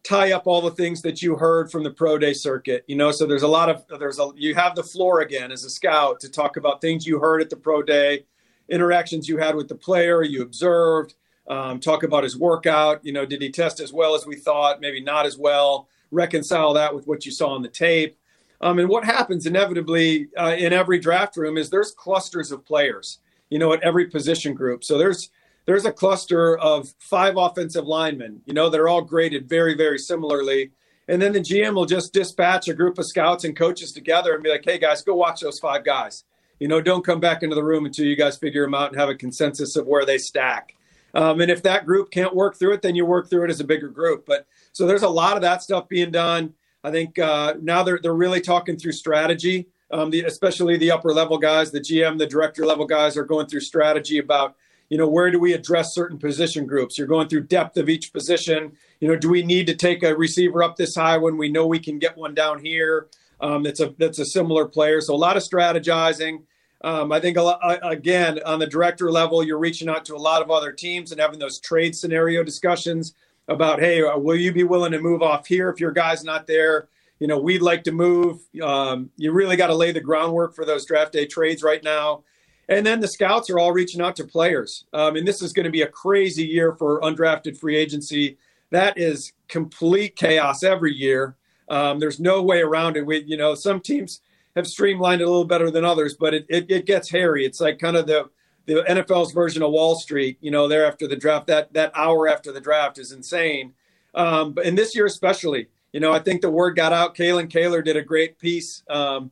tie 0.02 0.32
up 0.32 0.46
all 0.46 0.60
the 0.60 0.70
things 0.70 1.02
that 1.02 1.22
you 1.22 1.36
heard 1.36 1.70
from 1.70 1.82
the 1.82 1.90
pro 1.90 2.16
day 2.16 2.32
circuit. 2.32 2.84
You 2.86 2.96
know, 2.96 3.10
so 3.10 3.26
there's 3.26 3.42
a 3.42 3.48
lot 3.48 3.68
of 3.68 3.84
there's 3.98 4.18
a 4.18 4.30
you 4.34 4.54
have 4.54 4.74
the 4.74 4.82
floor 4.82 5.20
again 5.20 5.52
as 5.52 5.64
a 5.64 5.70
scout 5.70 6.20
to 6.20 6.30
talk 6.30 6.56
about 6.56 6.80
things 6.80 7.06
you 7.06 7.18
heard 7.18 7.42
at 7.42 7.50
the 7.50 7.56
pro 7.56 7.82
day, 7.82 8.24
interactions 8.70 9.28
you 9.28 9.36
had 9.36 9.56
with 9.56 9.68
the 9.68 9.74
player, 9.74 10.22
you 10.22 10.42
observed 10.42 11.14
um, 11.48 11.80
talk 11.80 12.02
about 12.02 12.24
his 12.24 12.36
workout. 12.36 13.04
You 13.04 13.12
know, 13.12 13.26
did 13.26 13.42
he 13.42 13.50
test 13.50 13.80
as 13.80 13.92
well 13.92 14.14
as 14.14 14.26
we 14.26 14.36
thought? 14.36 14.80
Maybe 14.80 15.00
not 15.00 15.26
as 15.26 15.36
well. 15.36 15.88
Reconcile 16.10 16.72
that 16.74 16.94
with 16.94 17.06
what 17.06 17.26
you 17.26 17.32
saw 17.32 17.48
on 17.48 17.62
the 17.62 17.68
tape. 17.68 18.16
Um, 18.64 18.78
and 18.78 18.88
what 18.88 19.04
happens 19.04 19.44
inevitably 19.44 20.28
uh, 20.38 20.56
in 20.58 20.72
every 20.72 20.98
draft 20.98 21.36
room 21.36 21.58
is 21.58 21.68
there's 21.68 21.92
clusters 21.92 22.50
of 22.50 22.64
players. 22.64 23.18
You 23.50 23.58
know, 23.58 23.74
at 23.74 23.82
every 23.82 24.06
position 24.06 24.54
group. 24.54 24.82
So 24.82 24.96
there's 24.96 25.30
there's 25.66 25.84
a 25.84 25.92
cluster 25.92 26.56
of 26.56 26.92
five 26.98 27.36
offensive 27.36 27.86
linemen. 27.86 28.40
You 28.46 28.54
know, 28.54 28.70
that 28.70 28.80
are 28.80 28.88
all 28.88 29.02
graded 29.02 29.48
very 29.48 29.76
very 29.76 29.98
similarly. 29.98 30.72
And 31.08 31.20
then 31.20 31.34
the 31.34 31.40
GM 31.40 31.74
will 31.74 31.84
just 31.84 32.14
dispatch 32.14 32.66
a 32.66 32.74
group 32.74 32.98
of 32.98 33.04
scouts 33.04 33.44
and 33.44 33.54
coaches 33.54 33.92
together 33.92 34.32
and 34.32 34.42
be 34.42 34.48
like, 34.48 34.64
"Hey 34.64 34.78
guys, 34.78 35.02
go 35.02 35.14
watch 35.14 35.42
those 35.42 35.60
five 35.60 35.84
guys." 35.84 36.24
You 36.58 36.68
know, 36.68 36.80
don't 36.80 37.04
come 37.04 37.20
back 37.20 37.42
into 37.42 37.54
the 37.54 37.62
room 37.62 37.84
until 37.84 38.06
you 38.06 38.16
guys 38.16 38.38
figure 38.38 38.64
them 38.64 38.74
out 38.74 38.92
and 38.92 38.98
have 38.98 39.10
a 39.10 39.14
consensus 39.14 39.76
of 39.76 39.86
where 39.86 40.06
they 40.06 40.16
stack. 40.16 40.74
Um, 41.12 41.42
and 41.42 41.50
if 41.50 41.62
that 41.64 41.84
group 41.84 42.10
can't 42.10 42.34
work 42.34 42.56
through 42.56 42.72
it, 42.72 42.82
then 42.82 42.94
you 42.94 43.04
work 43.04 43.28
through 43.28 43.44
it 43.44 43.50
as 43.50 43.60
a 43.60 43.64
bigger 43.64 43.88
group. 43.88 44.24
But 44.24 44.46
so 44.72 44.86
there's 44.86 45.02
a 45.02 45.08
lot 45.08 45.36
of 45.36 45.42
that 45.42 45.62
stuff 45.62 45.86
being 45.86 46.10
done. 46.10 46.54
I 46.84 46.90
think 46.90 47.18
uh, 47.18 47.54
now 47.60 47.82
they're 47.82 47.98
they're 48.00 48.14
really 48.14 48.42
talking 48.42 48.76
through 48.76 48.92
strategy. 48.92 49.66
Um, 49.90 50.10
the, 50.10 50.22
especially 50.22 50.76
the 50.76 50.90
upper 50.90 51.12
level 51.12 51.38
guys, 51.38 51.70
the 51.70 51.80
GM, 51.80 52.18
the 52.18 52.26
director 52.26 52.66
level 52.66 52.84
guys 52.84 53.16
are 53.16 53.24
going 53.24 53.46
through 53.46 53.60
strategy 53.60 54.18
about 54.18 54.54
you 54.90 54.98
know 54.98 55.08
where 55.08 55.30
do 55.30 55.40
we 55.40 55.54
address 55.54 55.94
certain 55.94 56.18
position 56.18 56.66
groups. 56.66 56.98
You're 56.98 57.06
going 57.06 57.28
through 57.28 57.44
depth 57.44 57.78
of 57.78 57.88
each 57.88 58.12
position. 58.12 58.72
You 59.00 59.08
know, 59.08 59.16
do 59.16 59.30
we 59.30 59.42
need 59.42 59.66
to 59.68 59.74
take 59.74 60.02
a 60.02 60.14
receiver 60.14 60.62
up 60.62 60.76
this 60.76 60.94
high 60.94 61.16
when 61.16 61.38
we 61.38 61.48
know 61.48 61.66
we 61.66 61.78
can 61.78 61.98
get 61.98 62.18
one 62.18 62.34
down 62.34 62.62
here? 62.62 63.08
Um, 63.40 63.62
that's 63.62 63.80
a 63.80 63.94
that's 63.98 64.18
a 64.18 64.26
similar 64.26 64.66
player. 64.66 65.00
So 65.00 65.14
a 65.14 65.16
lot 65.16 65.38
of 65.38 65.42
strategizing. 65.42 66.42
Um, 66.82 67.12
I 67.12 67.20
think 67.20 67.38
lot, 67.38 67.60
again 67.82 68.40
on 68.44 68.58
the 68.58 68.66
director 68.66 69.10
level, 69.10 69.42
you're 69.42 69.58
reaching 69.58 69.88
out 69.88 70.04
to 70.04 70.14
a 70.14 70.18
lot 70.18 70.42
of 70.42 70.50
other 70.50 70.70
teams 70.70 71.12
and 71.12 71.20
having 71.20 71.38
those 71.38 71.58
trade 71.58 71.96
scenario 71.96 72.44
discussions 72.44 73.14
about, 73.48 73.80
hey, 73.80 74.02
uh, 74.02 74.18
will 74.18 74.36
you 74.36 74.52
be 74.52 74.64
willing 74.64 74.92
to 74.92 75.00
move 75.00 75.22
off 75.22 75.46
here 75.46 75.68
if 75.68 75.80
your 75.80 75.92
guy's 75.92 76.24
not 76.24 76.46
there? 76.46 76.88
You 77.20 77.26
know, 77.26 77.38
we'd 77.38 77.62
like 77.62 77.84
to 77.84 77.92
move. 77.92 78.40
Um, 78.62 79.10
you 79.16 79.32
really 79.32 79.56
got 79.56 79.68
to 79.68 79.74
lay 79.74 79.92
the 79.92 80.00
groundwork 80.00 80.54
for 80.54 80.64
those 80.64 80.84
draft 80.84 81.12
day 81.12 81.26
trades 81.26 81.62
right 81.62 81.82
now. 81.82 82.24
And 82.68 82.84
then 82.84 83.00
the 83.00 83.08
scouts 83.08 83.50
are 83.50 83.58
all 83.58 83.72
reaching 83.72 84.00
out 84.00 84.16
to 84.16 84.24
players. 84.24 84.84
Um, 84.92 85.16
and 85.16 85.28
this 85.28 85.42
is 85.42 85.52
going 85.52 85.64
to 85.64 85.70
be 85.70 85.82
a 85.82 85.86
crazy 85.86 86.44
year 86.44 86.72
for 86.72 87.00
undrafted 87.02 87.58
free 87.58 87.76
agency. 87.76 88.38
That 88.70 88.98
is 88.98 89.32
complete 89.48 90.16
chaos 90.16 90.62
every 90.62 90.94
year. 90.94 91.36
Um, 91.68 92.00
there's 92.00 92.20
no 92.20 92.42
way 92.42 92.62
around 92.62 92.96
it. 92.96 93.06
We, 93.06 93.22
you 93.24 93.36
know, 93.36 93.54
some 93.54 93.80
teams 93.80 94.20
have 94.56 94.66
streamlined 94.66 95.20
it 95.20 95.24
a 95.24 95.30
little 95.30 95.44
better 95.44 95.70
than 95.70 95.84
others, 95.84 96.16
but 96.18 96.34
it, 96.34 96.46
it, 96.48 96.70
it 96.70 96.86
gets 96.86 97.10
hairy. 97.10 97.44
It's 97.44 97.60
like 97.60 97.78
kind 97.78 97.96
of 97.96 98.06
the 98.06 98.30
the 98.66 98.84
NFL's 98.88 99.32
version 99.32 99.62
of 99.62 99.70
Wall 99.70 99.96
Street. 99.96 100.38
You 100.40 100.50
know, 100.50 100.68
there 100.68 100.86
after 100.86 101.06
the 101.06 101.16
draft, 101.16 101.46
that 101.48 101.72
that 101.72 101.92
hour 101.94 102.28
after 102.28 102.52
the 102.52 102.60
draft 102.60 102.98
is 102.98 103.12
insane. 103.12 103.74
Um, 104.14 104.52
but 104.52 104.64
in 104.64 104.74
this 104.74 104.94
year 104.94 105.06
especially, 105.06 105.68
you 105.92 106.00
know, 106.00 106.12
I 106.12 106.18
think 106.18 106.40
the 106.40 106.50
word 106.50 106.76
got 106.76 106.92
out. 106.92 107.14
Kalyn 107.14 107.50
Kahler 107.50 107.84
did 107.84 107.96
a 107.96 108.02
great 108.02 108.38
piece 108.38 108.82
um, 108.88 109.30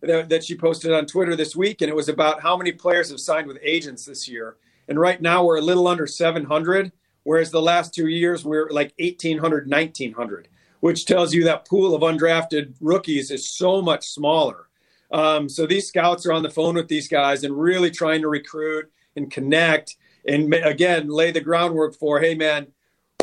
that, 0.00 0.28
that 0.28 0.44
she 0.44 0.56
posted 0.56 0.92
on 0.92 1.06
Twitter 1.06 1.36
this 1.36 1.54
week, 1.54 1.82
and 1.82 1.90
it 1.90 1.96
was 1.96 2.08
about 2.08 2.40
how 2.40 2.56
many 2.56 2.72
players 2.72 3.10
have 3.10 3.20
signed 3.20 3.46
with 3.46 3.58
agents 3.62 4.04
this 4.04 4.28
year. 4.28 4.56
And 4.88 4.98
right 4.98 5.20
now 5.20 5.44
we're 5.44 5.58
a 5.58 5.62
little 5.62 5.86
under 5.86 6.06
700, 6.06 6.92
whereas 7.22 7.50
the 7.50 7.62
last 7.62 7.94
two 7.94 8.08
years 8.08 8.44
we're 8.44 8.68
like 8.70 8.92
1,800, 8.98 9.70
1,900 9.70 10.48
which 10.82 11.06
tells 11.06 11.32
you 11.32 11.44
that 11.44 11.64
pool 11.64 11.94
of 11.94 12.02
undrafted 12.02 12.74
rookies 12.80 13.30
is 13.30 13.48
so 13.48 13.80
much 13.80 14.08
smaller. 14.08 14.66
Um, 15.12 15.48
so 15.48 15.66
these 15.66 15.88
scouts 15.88 16.26
are 16.26 16.32
on 16.32 16.42
the 16.42 16.50
phone 16.50 16.74
with 16.74 16.88
these 16.88 17.08
guys 17.08 17.44
and 17.44 17.58
really 17.58 17.90
trying 17.90 18.22
to 18.22 18.28
recruit 18.28 18.90
and 19.16 19.30
connect 19.30 19.96
and 20.26 20.54
again 20.54 21.08
lay 21.08 21.30
the 21.30 21.40
groundwork 21.40 21.94
for 21.96 22.20
hey 22.20 22.34
man 22.34 22.66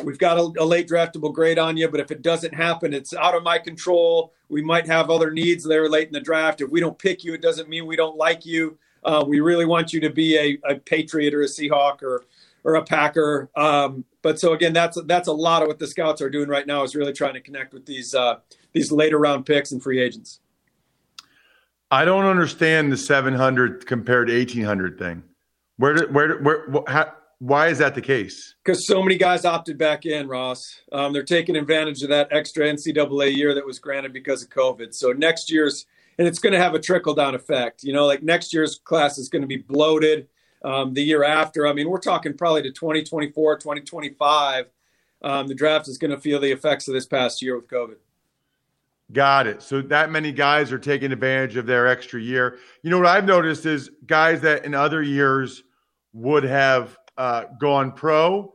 we've 0.03 0.19
got 0.19 0.38
a, 0.38 0.51
a, 0.62 0.65
late 0.65 0.88
draftable 0.88 1.34
grade 1.34 1.58
on 1.58 1.77
you 1.77 1.88
but 1.88 2.00
if 2.00 2.12
it 2.12 2.22
doesn't 2.22 2.53
happen 2.53 2.93
it's 2.93 3.13
out 3.13 3.36
of 3.36 3.43
my 3.43 3.58
control. 3.58 4.34
We 4.50 4.62
might 4.63 4.88
have 4.88 5.10
other 5.10 5.31
needs 5.31 5.63
there 5.63 5.88
late 5.89 6.08
in 6.08 6.13
the 6.13 6.19
draft. 6.19 6.62
If 6.62 6.69
we 6.69 6.79
don't 6.79 6.98
pick 6.98 7.24
you 7.24 7.34
it 7.34 7.41
doesn't 7.41 7.69
mean 7.69 7.86
we 7.86 7.96
don't 7.96 8.17
like 8.17 8.46
you. 8.46 8.77
Uh, 9.03 9.24
we 9.25 9.39
really 9.39 9.65
want 9.65 9.93
you 9.93 10.00
to 10.01 10.10
be 10.10 10.38
a, 10.38 10.60
a, 10.69 10.75
patriot 10.75 11.34
or 11.34 11.41
a 11.41 11.46
seahawk 11.46 12.03
or 12.03 12.25
or 12.63 12.75
a 12.75 12.84
packer. 12.84 13.50
Um, 13.55 14.03
but 14.22 14.39
so 14.39 14.53
again, 14.53 14.74
that's 14.74 15.01
that's 15.05 15.29
a 15.29 15.34
lot 15.34 15.62
of 15.62 15.69
what 15.69 15.79
the 15.79 15.88
scouts 15.88 16.22
are 16.22 16.29
doing 16.29 16.50
right 16.50 16.67
now 16.67 16.84
is 16.84 16.96
really 16.96 17.13
trying 17.13 17.36
to 17.36 17.41
connect 17.41 17.74
with 17.74 17.86
these 17.86 18.13
uh, 18.13 18.39
these 18.74 18.91
later 18.91 19.17
round 19.17 19.46
picks 19.46 19.72
and 19.72 19.81
free 19.81 20.01
agents. 20.01 20.41
I 21.91 22.05
don't 22.05 22.25
understand 22.25 22.91
the 22.91 22.98
700 22.98 23.86
compared 23.86 24.27
to 24.27 24.38
1800 24.38 25.00
thing. 25.00 25.24
Where 25.77 25.93
did 25.93 26.13
where 26.13 26.38
where 26.39 26.84
how, 26.88 27.13
why 27.39 27.69
is 27.69 27.77
that 27.77 27.96
the 27.96 28.01
case? 28.01 28.55
Because 28.63 28.86
so 28.86 29.01
many 29.01 29.17
guys 29.17 29.46
opted 29.46 29.77
back 29.77 30.05
in, 30.05 30.27
Ross. 30.27 30.81
Um, 30.91 31.13
they're 31.13 31.24
taking 31.24 31.55
advantage 31.55 32.03
of 32.03 32.10
that 32.10 32.27
extra 32.31 32.65
NCAA 32.65 33.36
year 33.36 33.55
that 33.55 33.65
was 33.65 33.79
granted 33.79 34.13
because 34.13 34.43
of 34.43 34.50
COVID. 34.50 34.93
So 34.93 35.13
next 35.13 35.51
year's 35.51 35.86
and 36.19 36.27
it's 36.27 36.39
going 36.39 36.51
to 36.53 36.60
have 36.60 36.75
a 36.75 36.79
trickle 36.79 37.13
down 37.15 37.34
effect. 37.34 37.81
You 37.84 37.93
know, 37.93 38.05
like 38.05 38.22
next 38.22 38.53
year's 38.53 38.77
class 38.84 39.17
is 39.17 39.29
going 39.29 39.41
to 39.41 39.48
be 39.48 39.58
bloated 39.58 40.27
um, 40.63 40.93
the 40.93 41.01
year 41.01 41.24
after. 41.24 41.65
I 41.65 41.74
mean, 41.74 41.89
we're 41.89 42.00
talking 42.00 42.36
probably 42.36 42.62
to 42.63 42.72
2024, 42.72 43.58
2025. 43.58 44.65
Um, 45.22 45.48
the 45.48 45.55
draft 45.55 45.88
is 45.88 45.98
going 45.98 46.12
to 46.12 46.19
feel 46.19 46.39
the 46.39 46.51
effects 46.51 46.89
of 46.89 46.93
this 46.93 47.05
past 47.05 47.41
year 47.41 47.55
with 47.55 47.69
COVID. 47.69 47.96
Got 49.12 49.48
it. 49.48 49.63
So 49.63 49.82
that 49.82 50.12
many 50.12 50.32
guys 50.32 50.72
are 50.72 50.80
taking 50.80 51.12
advantage 51.12 51.56
of 51.56 51.66
their 51.66 51.88
extra 51.88 52.22
year. 52.22 52.60
You 52.84 52.92
know 52.92 52.98
what 52.98 53.08
I've 53.08 53.25
noticed 53.25 53.66
is 53.66 53.89
guys 54.06 54.42
that 54.42 54.66
in 54.66 54.75
other 54.75 55.01
years 55.01 55.63
would 56.13 56.44
have 56.44 56.98
uh, 57.18 57.46
gone 57.60 57.92
pro, 57.92 58.54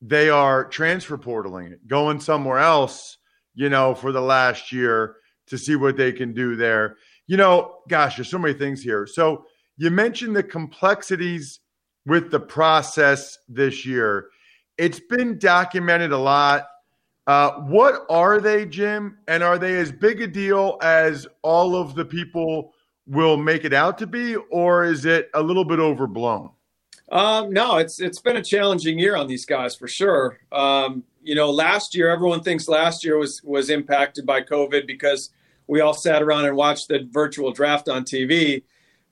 they 0.00 0.30
are 0.30 0.64
transfer 0.64 1.18
portaling 1.18 1.72
it, 1.72 1.86
going 1.86 2.20
somewhere 2.20 2.58
else. 2.58 3.18
You 3.54 3.68
know, 3.68 3.94
for 3.94 4.12
the 4.12 4.20
last 4.22 4.72
year 4.72 5.16
to 5.48 5.58
see 5.58 5.76
what 5.76 5.98
they 5.98 6.10
can 6.10 6.32
do 6.32 6.56
there. 6.56 6.96
You 7.26 7.36
know, 7.36 7.80
gosh, 7.88 8.16
there's 8.16 8.30
so 8.30 8.38
many 8.38 8.54
things 8.54 8.82
here. 8.82 9.06
So 9.06 9.44
you 9.76 9.90
mentioned 9.90 10.34
the 10.34 10.42
complexities 10.42 11.60
with 12.06 12.30
the 12.30 12.40
process 12.40 13.36
this 13.48 13.84
year. 13.84 14.30
It's 14.78 15.00
been 15.10 15.38
documented 15.38 16.12
a 16.12 16.18
lot. 16.18 16.64
Uh, 17.26 17.52
what 17.52 18.04
are 18.10 18.40
they, 18.40 18.66
Jim? 18.66 19.18
And 19.28 19.42
are 19.42 19.58
they 19.58 19.76
as 19.78 19.92
big 19.92 20.20
a 20.20 20.26
deal 20.26 20.78
as 20.82 21.26
all 21.42 21.76
of 21.76 21.94
the 21.94 22.04
people 22.04 22.72
will 23.06 23.36
make 23.36 23.64
it 23.64 23.72
out 23.72 23.98
to 23.98 24.06
be, 24.06 24.36
or 24.36 24.84
is 24.84 25.04
it 25.04 25.30
a 25.34 25.42
little 25.42 25.64
bit 25.64 25.78
overblown? 25.78 26.50
Um, 27.10 27.52
no, 27.52 27.76
it's 27.76 28.00
it's 28.00 28.20
been 28.20 28.38
a 28.38 28.42
challenging 28.42 28.98
year 28.98 29.16
on 29.16 29.26
these 29.26 29.44
guys 29.44 29.74
for 29.74 29.86
sure. 29.86 30.38
Um, 30.50 31.04
you 31.22 31.34
know, 31.34 31.50
last 31.50 31.94
year 31.94 32.10
everyone 32.10 32.42
thinks 32.42 32.68
last 32.68 33.04
year 33.04 33.18
was 33.18 33.42
was 33.44 33.70
impacted 33.70 34.24
by 34.24 34.40
COVID 34.40 34.86
because 34.86 35.30
we 35.66 35.80
all 35.80 35.94
sat 35.94 36.22
around 36.22 36.46
and 36.46 36.56
watched 36.56 36.88
the 36.88 37.06
virtual 37.10 37.52
draft 37.52 37.88
on 37.88 38.04
TV. 38.04 38.62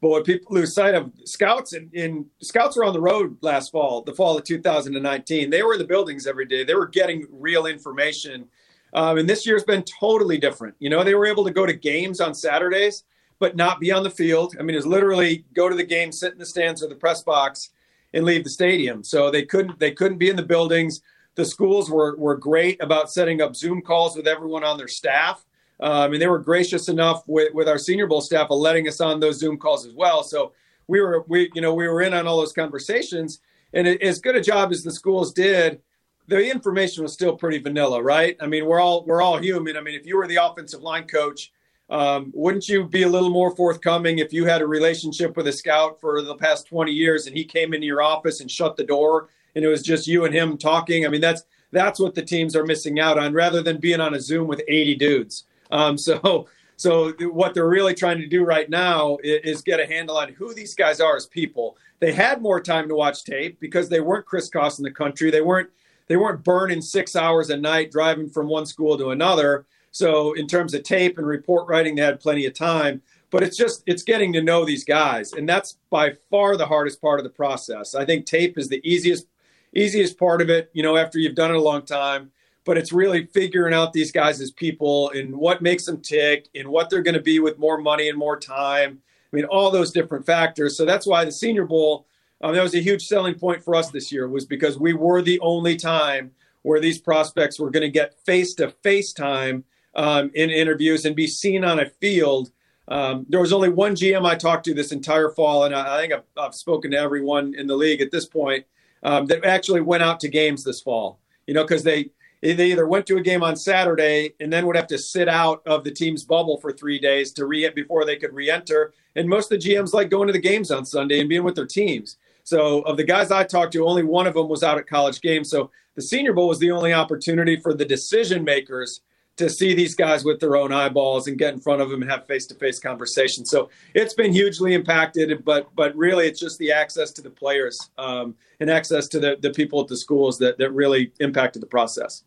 But 0.00 0.08
what 0.08 0.24
people 0.24 0.54
lose 0.54 0.74
sight 0.74 0.94
of, 0.94 1.12
scouts 1.24 1.74
in 1.74 2.26
scouts 2.40 2.76
were 2.76 2.84
on 2.84 2.94
the 2.94 3.00
road 3.00 3.36
last 3.42 3.70
fall, 3.70 4.02
the 4.02 4.14
fall 4.14 4.38
of 4.38 4.44
2019. 4.44 5.50
They 5.50 5.62
were 5.62 5.74
in 5.74 5.78
the 5.78 5.84
buildings 5.84 6.26
every 6.26 6.46
day. 6.46 6.64
They 6.64 6.74
were 6.74 6.86
getting 6.88 7.26
real 7.30 7.66
information. 7.66 8.48
Um, 8.94 9.18
and 9.18 9.28
this 9.28 9.46
year's 9.46 9.64
been 9.64 9.84
totally 9.84 10.38
different. 10.38 10.74
You 10.78 10.88
know, 10.88 11.04
they 11.04 11.14
were 11.14 11.26
able 11.26 11.44
to 11.44 11.50
go 11.50 11.66
to 11.66 11.72
games 11.74 12.20
on 12.20 12.34
Saturdays, 12.34 13.04
but 13.38 13.56
not 13.56 13.78
be 13.78 13.92
on 13.92 14.02
the 14.02 14.10
field. 14.10 14.56
I 14.58 14.62
mean, 14.62 14.74
it's 14.74 14.86
literally 14.86 15.44
go 15.54 15.68
to 15.68 15.76
the 15.76 15.84
game, 15.84 16.12
sit 16.12 16.32
in 16.32 16.38
the 16.38 16.46
stands 16.46 16.82
or 16.82 16.88
the 16.88 16.94
press 16.94 17.22
box, 17.22 17.70
and 18.14 18.24
leave 18.24 18.44
the 18.44 18.50
stadium. 18.50 19.04
So 19.04 19.30
they 19.30 19.44
couldn't 19.44 19.78
they 19.78 19.92
couldn't 19.92 20.18
be 20.18 20.30
in 20.30 20.36
the 20.36 20.42
buildings. 20.42 21.02
The 21.34 21.44
schools 21.44 21.90
were 21.90 22.16
were 22.16 22.36
great 22.36 22.82
about 22.82 23.12
setting 23.12 23.40
up 23.40 23.54
Zoom 23.54 23.82
calls 23.82 24.16
with 24.16 24.26
everyone 24.26 24.64
on 24.64 24.78
their 24.78 24.88
staff. 24.88 25.44
Um, 25.80 26.12
and 26.12 26.20
they 26.20 26.26
were 26.26 26.38
gracious 26.38 26.88
enough 26.88 27.22
with, 27.26 27.54
with 27.54 27.68
our 27.68 27.78
Senior 27.78 28.06
Bowl 28.06 28.20
staff 28.20 28.50
of 28.50 28.58
letting 28.58 28.86
us 28.86 29.00
on 29.00 29.18
those 29.18 29.38
Zoom 29.38 29.56
calls 29.56 29.86
as 29.86 29.94
well. 29.94 30.22
So 30.22 30.52
we 30.86 31.00
were 31.00 31.24
we 31.28 31.50
you 31.54 31.62
know 31.62 31.72
we 31.72 31.88
were 31.88 32.02
in 32.02 32.12
on 32.12 32.26
all 32.26 32.38
those 32.38 32.52
conversations, 32.52 33.40
and 33.72 33.86
it, 33.86 34.02
as 34.02 34.20
good 34.20 34.36
a 34.36 34.40
job 34.40 34.72
as 34.72 34.82
the 34.82 34.90
schools 34.90 35.32
did, 35.32 35.80
the 36.26 36.50
information 36.50 37.02
was 37.02 37.12
still 37.12 37.36
pretty 37.36 37.58
vanilla, 37.58 38.02
right? 38.02 38.36
I 38.40 38.46
mean, 38.46 38.66
we're 38.66 38.80
all 38.80 39.04
we're 39.04 39.22
all 39.22 39.38
human. 39.38 39.76
I 39.76 39.80
mean, 39.80 39.94
if 39.94 40.06
you 40.06 40.16
were 40.16 40.26
the 40.26 40.44
offensive 40.44 40.82
line 40.82 41.06
coach, 41.06 41.52
um, 41.90 42.30
wouldn't 42.34 42.68
you 42.68 42.84
be 42.84 43.02
a 43.02 43.08
little 43.08 43.30
more 43.30 43.54
forthcoming 43.54 44.18
if 44.18 44.32
you 44.32 44.46
had 44.46 44.62
a 44.62 44.66
relationship 44.66 45.36
with 45.36 45.48
a 45.48 45.52
scout 45.52 46.00
for 46.00 46.22
the 46.22 46.36
past 46.36 46.66
20 46.68 46.92
years 46.92 47.26
and 47.26 47.36
he 47.36 47.44
came 47.44 47.74
into 47.74 47.86
your 47.86 48.00
office 48.00 48.40
and 48.40 48.50
shut 48.50 48.76
the 48.76 48.84
door 48.84 49.28
and 49.56 49.64
it 49.64 49.68
was 49.68 49.82
just 49.82 50.06
you 50.06 50.24
and 50.24 50.32
him 50.32 50.56
talking? 50.56 51.04
I 51.04 51.08
mean, 51.08 51.20
that's 51.20 51.44
that's 51.72 51.98
what 52.00 52.14
the 52.14 52.22
teams 52.22 52.54
are 52.54 52.66
missing 52.66 53.00
out 53.00 53.18
on 53.18 53.32
rather 53.32 53.62
than 53.62 53.78
being 53.78 54.00
on 54.00 54.14
a 54.14 54.20
Zoom 54.20 54.46
with 54.46 54.62
80 54.68 54.94
dudes. 54.96 55.44
Um, 55.70 55.96
so, 55.98 56.48
so 56.76 57.12
what 57.20 57.54
they're 57.54 57.68
really 57.68 57.94
trying 57.94 58.18
to 58.18 58.26
do 58.26 58.44
right 58.44 58.68
now 58.68 59.18
is, 59.22 59.56
is, 59.56 59.62
get 59.62 59.80
a 59.80 59.86
handle 59.86 60.16
on 60.16 60.32
who 60.32 60.54
these 60.54 60.74
guys 60.74 61.00
are 61.00 61.16
as 61.16 61.26
people. 61.26 61.76
They 61.98 62.12
had 62.12 62.40
more 62.40 62.60
time 62.60 62.88
to 62.88 62.94
watch 62.94 63.24
tape 63.24 63.60
because 63.60 63.88
they 63.88 64.00
weren't 64.00 64.26
crisscrossing 64.26 64.84
the 64.84 64.90
country. 64.90 65.30
They 65.30 65.42
weren't 65.42 65.70
they 66.08 66.16
weren't 66.16 66.42
burning 66.42 66.82
six 66.82 67.14
hours 67.14 67.50
a 67.50 67.56
night 67.56 67.92
driving 67.92 68.28
from 68.28 68.48
one 68.48 68.66
school 68.66 68.98
to 68.98 69.10
another. 69.10 69.66
So 69.92 70.32
in 70.32 70.48
terms 70.48 70.74
of 70.74 70.82
tape 70.82 71.18
and 71.18 71.26
report 71.26 71.68
writing, 71.68 71.94
they 71.94 72.02
had 72.02 72.18
plenty 72.18 72.46
of 72.46 72.54
time. 72.54 73.02
But 73.30 73.44
it's 73.44 73.56
just 73.56 73.84
it's 73.86 74.02
getting 74.02 74.32
to 74.32 74.42
know 74.42 74.64
these 74.64 74.82
guys, 74.82 75.32
and 75.34 75.48
that's 75.48 75.78
by 75.88 76.14
far 76.30 76.56
the 76.56 76.66
hardest 76.66 77.00
part 77.00 77.20
of 77.20 77.24
the 77.24 77.30
process. 77.30 77.94
I 77.94 78.04
think 78.04 78.26
tape 78.26 78.58
is 78.58 78.68
the 78.68 78.80
easiest 78.82 79.26
easiest 79.72 80.18
part 80.18 80.42
of 80.42 80.50
it. 80.50 80.68
You 80.72 80.82
know, 80.82 80.96
after 80.96 81.18
you've 81.18 81.36
done 81.36 81.52
it 81.52 81.56
a 81.56 81.62
long 81.62 81.82
time 81.82 82.32
but 82.64 82.76
it's 82.76 82.92
really 82.92 83.26
figuring 83.26 83.74
out 83.74 83.92
these 83.92 84.12
guys 84.12 84.40
as 84.40 84.50
people 84.50 85.10
and 85.10 85.34
what 85.34 85.62
makes 85.62 85.84
them 85.84 86.00
tick 86.00 86.48
and 86.54 86.68
what 86.68 86.90
they're 86.90 87.02
going 87.02 87.14
to 87.14 87.22
be 87.22 87.38
with 87.38 87.58
more 87.58 87.78
money 87.78 88.08
and 88.08 88.18
more 88.18 88.38
time. 88.38 89.00
I 89.32 89.36
mean, 89.36 89.44
all 89.46 89.70
those 89.70 89.92
different 89.92 90.26
factors. 90.26 90.76
So 90.76 90.84
that's 90.84 91.06
why 91.06 91.24
the 91.24 91.32
Senior 91.32 91.64
Bowl, 91.64 92.06
um, 92.42 92.54
that 92.54 92.62
was 92.62 92.74
a 92.74 92.80
huge 92.80 93.06
selling 93.06 93.34
point 93.34 93.62
for 93.62 93.74
us 93.74 93.90
this 93.90 94.12
year, 94.12 94.28
was 94.28 94.44
because 94.44 94.78
we 94.78 94.92
were 94.92 95.22
the 95.22 95.40
only 95.40 95.76
time 95.76 96.32
where 96.62 96.80
these 96.80 96.98
prospects 96.98 97.58
were 97.58 97.70
going 97.70 97.82
to 97.82 97.90
get 97.90 98.18
face 98.26 98.54
to 98.54 98.70
face 98.82 99.12
time 99.12 99.64
um, 99.94 100.30
in 100.34 100.50
interviews 100.50 101.04
and 101.04 101.16
be 101.16 101.26
seen 101.26 101.64
on 101.64 101.80
a 101.80 101.86
field. 101.86 102.50
Um, 102.88 103.24
there 103.28 103.40
was 103.40 103.52
only 103.52 103.68
one 103.68 103.94
GM 103.94 104.26
I 104.26 104.34
talked 104.34 104.64
to 104.64 104.74
this 104.74 104.92
entire 104.92 105.30
fall, 105.30 105.64
and 105.64 105.74
I, 105.74 105.96
I 105.96 106.00
think 106.00 106.12
I've, 106.12 106.24
I've, 106.36 106.54
spoken 106.54 106.90
to 106.90 106.98
everyone 106.98 107.54
in 107.54 107.66
the 107.66 107.76
league 107.76 108.00
at 108.00 108.10
this 108.10 108.26
point 108.26 108.64
um, 109.04 109.26
that 109.26 109.44
actually 109.44 109.80
went 109.80 110.02
out 110.02 110.18
to 110.20 110.28
games 110.28 110.64
this 110.64 110.80
fall. 110.80 111.20
You 111.46 111.54
know, 111.54 111.62
because 111.62 111.84
they 111.84 112.10
they 112.42 112.70
either 112.70 112.86
went 112.86 113.06
to 113.06 113.18
a 113.18 113.22
game 113.22 113.42
on 113.42 113.56
Saturday 113.56 114.34
and 114.40 114.52
then 114.52 114.66
would 114.66 114.76
have 114.76 114.86
to 114.88 114.98
sit 114.98 115.28
out 115.28 115.62
of 115.66 115.84
the 115.84 115.90
team's 115.90 116.24
bubble 116.24 116.58
for 116.58 116.72
three 116.72 116.98
days 116.98 117.32
to 117.32 117.46
re 117.46 117.68
before 117.70 118.04
they 118.04 118.16
could 118.16 118.32
re-enter. 118.32 118.94
And 119.14 119.28
most 119.28 119.52
of 119.52 119.60
the 119.60 119.68
GMs 119.68 119.92
like 119.92 120.10
going 120.10 120.26
to 120.28 120.32
the 120.32 120.38
games 120.38 120.70
on 120.70 120.86
Sunday 120.86 121.20
and 121.20 121.28
being 121.28 121.44
with 121.44 121.54
their 121.54 121.66
teams. 121.66 122.16
So 122.44 122.80
of 122.82 122.96
the 122.96 123.04
guys 123.04 123.30
I 123.30 123.44
talked 123.44 123.72
to, 123.74 123.86
only 123.86 124.02
one 124.02 124.26
of 124.26 124.34
them 124.34 124.48
was 124.48 124.62
out 124.62 124.78
at 124.78 124.86
college 124.86 125.20
games. 125.20 125.50
So 125.50 125.70
the 125.94 126.02
Senior 126.02 126.32
Bowl 126.32 126.48
was 126.48 126.58
the 126.58 126.70
only 126.70 126.92
opportunity 126.92 127.56
for 127.56 127.74
the 127.74 127.84
decision 127.84 128.42
makers 128.44 129.02
to 129.36 129.48
see 129.48 129.74
these 129.74 129.94
guys 129.94 130.24
with 130.24 130.38
their 130.38 130.56
own 130.56 130.72
eyeballs 130.72 131.26
and 131.26 131.38
get 131.38 131.54
in 131.54 131.60
front 131.60 131.80
of 131.80 131.88
them 131.88 132.02
and 132.02 132.10
have 132.10 132.26
face 132.26 132.46
to 132.46 132.54
face 132.54 132.78
conversations. 132.78 133.50
So 133.50 133.70
it's 133.94 134.12
been 134.12 134.32
hugely 134.32 134.74
impacted, 134.74 135.44
but 135.44 135.74
but 135.74 135.96
really 135.96 136.26
it's 136.26 136.40
just 136.40 136.58
the 136.58 136.72
access 136.72 137.10
to 137.12 137.22
the 137.22 137.30
players 137.30 137.90
um, 137.96 138.34
and 138.60 138.70
access 138.70 139.08
to 139.08 139.18
the, 139.18 139.36
the 139.40 139.50
people 139.50 139.80
at 139.80 139.88
the 139.88 139.96
schools 139.96 140.38
that, 140.38 140.58
that 140.58 140.72
really 140.72 141.12
impacted 141.20 141.62
the 141.62 141.66
process. 141.66 142.22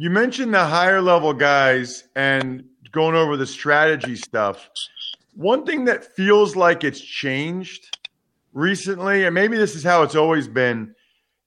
You 0.00 0.08
mentioned 0.08 0.54
the 0.54 0.64
higher 0.64 1.02
level 1.02 1.34
guys 1.34 2.04
and 2.16 2.64
going 2.90 3.14
over 3.14 3.36
the 3.36 3.46
strategy 3.46 4.16
stuff. 4.16 4.70
One 5.34 5.66
thing 5.66 5.84
that 5.84 6.16
feels 6.16 6.56
like 6.56 6.84
it's 6.84 7.02
changed 7.02 7.98
recently, 8.54 9.26
and 9.26 9.34
maybe 9.34 9.58
this 9.58 9.74
is 9.74 9.84
how 9.84 10.02
it's 10.02 10.14
always 10.14 10.48
been, 10.48 10.94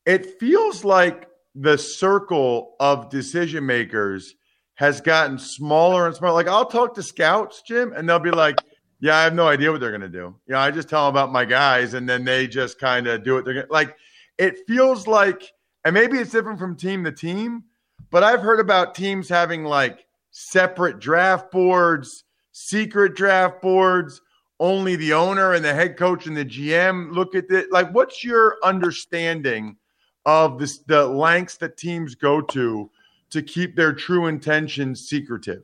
it 0.05 0.39
feels 0.39 0.86
like 0.86 1.27
the 1.55 1.79
circle 1.79 2.75
of 2.79 3.10
decision 3.10 3.65
makers 3.65 4.36
has 4.75 5.01
gotten 5.01 5.39
smaller 5.39 6.05
and 6.05 6.15
smaller. 6.15 6.36
Like 6.36 6.48
I'll 6.48 6.67
talk 6.67 6.93
to 6.93 7.01
scouts, 7.01 7.63
Jim, 7.63 7.91
and 7.93 8.07
they'll 8.07 8.19
be 8.19 8.29
like, 8.29 8.57
"Yeah, 9.00 9.17
I 9.17 9.24
have 9.24 9.33
no 9.33 9.48
idea 9.48 9.72
what 9.72 9.81
they're 9.81 9.89
going 9.89 10.01
to 10.01 10.10
do." 10.10 10.36
You 10.45 10.53
know, 10.53 10.60
I 10.60 10.69
just 10.69 10.89
tell 10.89 11.07
them 11.07 11.15
about 11.15 11.31
my 11.31 11.43
guys, 11.43 11.95
and 11.95 12.07
then 12.07 12.24
they 12.24 12.45
just 12.45 12.77
kind 12.77 13.07
of 13.07 13.24
do 13.24 13.33
what 13.33 13.45
they're 13.45 13.55
going. 13.55 13.67
Like 13.72 13.98
it 14.38 14.60
feels 14.67 15.07
like, 15.07 15.41
and 15.83 15.95
maybe 15.95 16.19
it's 16.19 16.29
different 16.29 16.60
from 16.60 16.75
team 16.75 17.03
to 17.05 17.12
team, 17.12 17.63
but 18.13 18.24
I've 18.24 18.41
heard 18.41 18.60
about 18.60 18.93
teams 18.93 19.27
having 19.27 19.63
like 19.63 20.05
separate 20.29 21.00
draft 21.00 21.51
boards, 21.51 22.25
secret 22.51 23.15
draft 23.15 23.60
boards. 23.60 24.22
Only 24.60 24.96
the 24.96 25.13
owner 25.13 25.53
and 25.53 25.65
the 25.65 25.74
head 25.74 25.98
coach 25.98 26.27
and 26.27 26.38
the 26.38 26.46
GM 26.46 27.12
look 27.12 27.34
at 27.34 27.50
it. 27.50 27.72
Like, 27.72 27.91
what's 27.91 28.24
your 28.24 28.58
understanding 28.63 29.77
of 30.27 30.60
this, 30.60 30.77
the 30.77 31.08
lengths 31.08 31.58
that 31.58 31.75
teams 31.75 32.13
go 32.13 32.39
to 32.39 32.89
to 33.32 33.41
keep 33.41 33.75
their 33.75 33.91
true 33.91 34.27
intentions 34.27 35.10
secretive? 35.10 35.63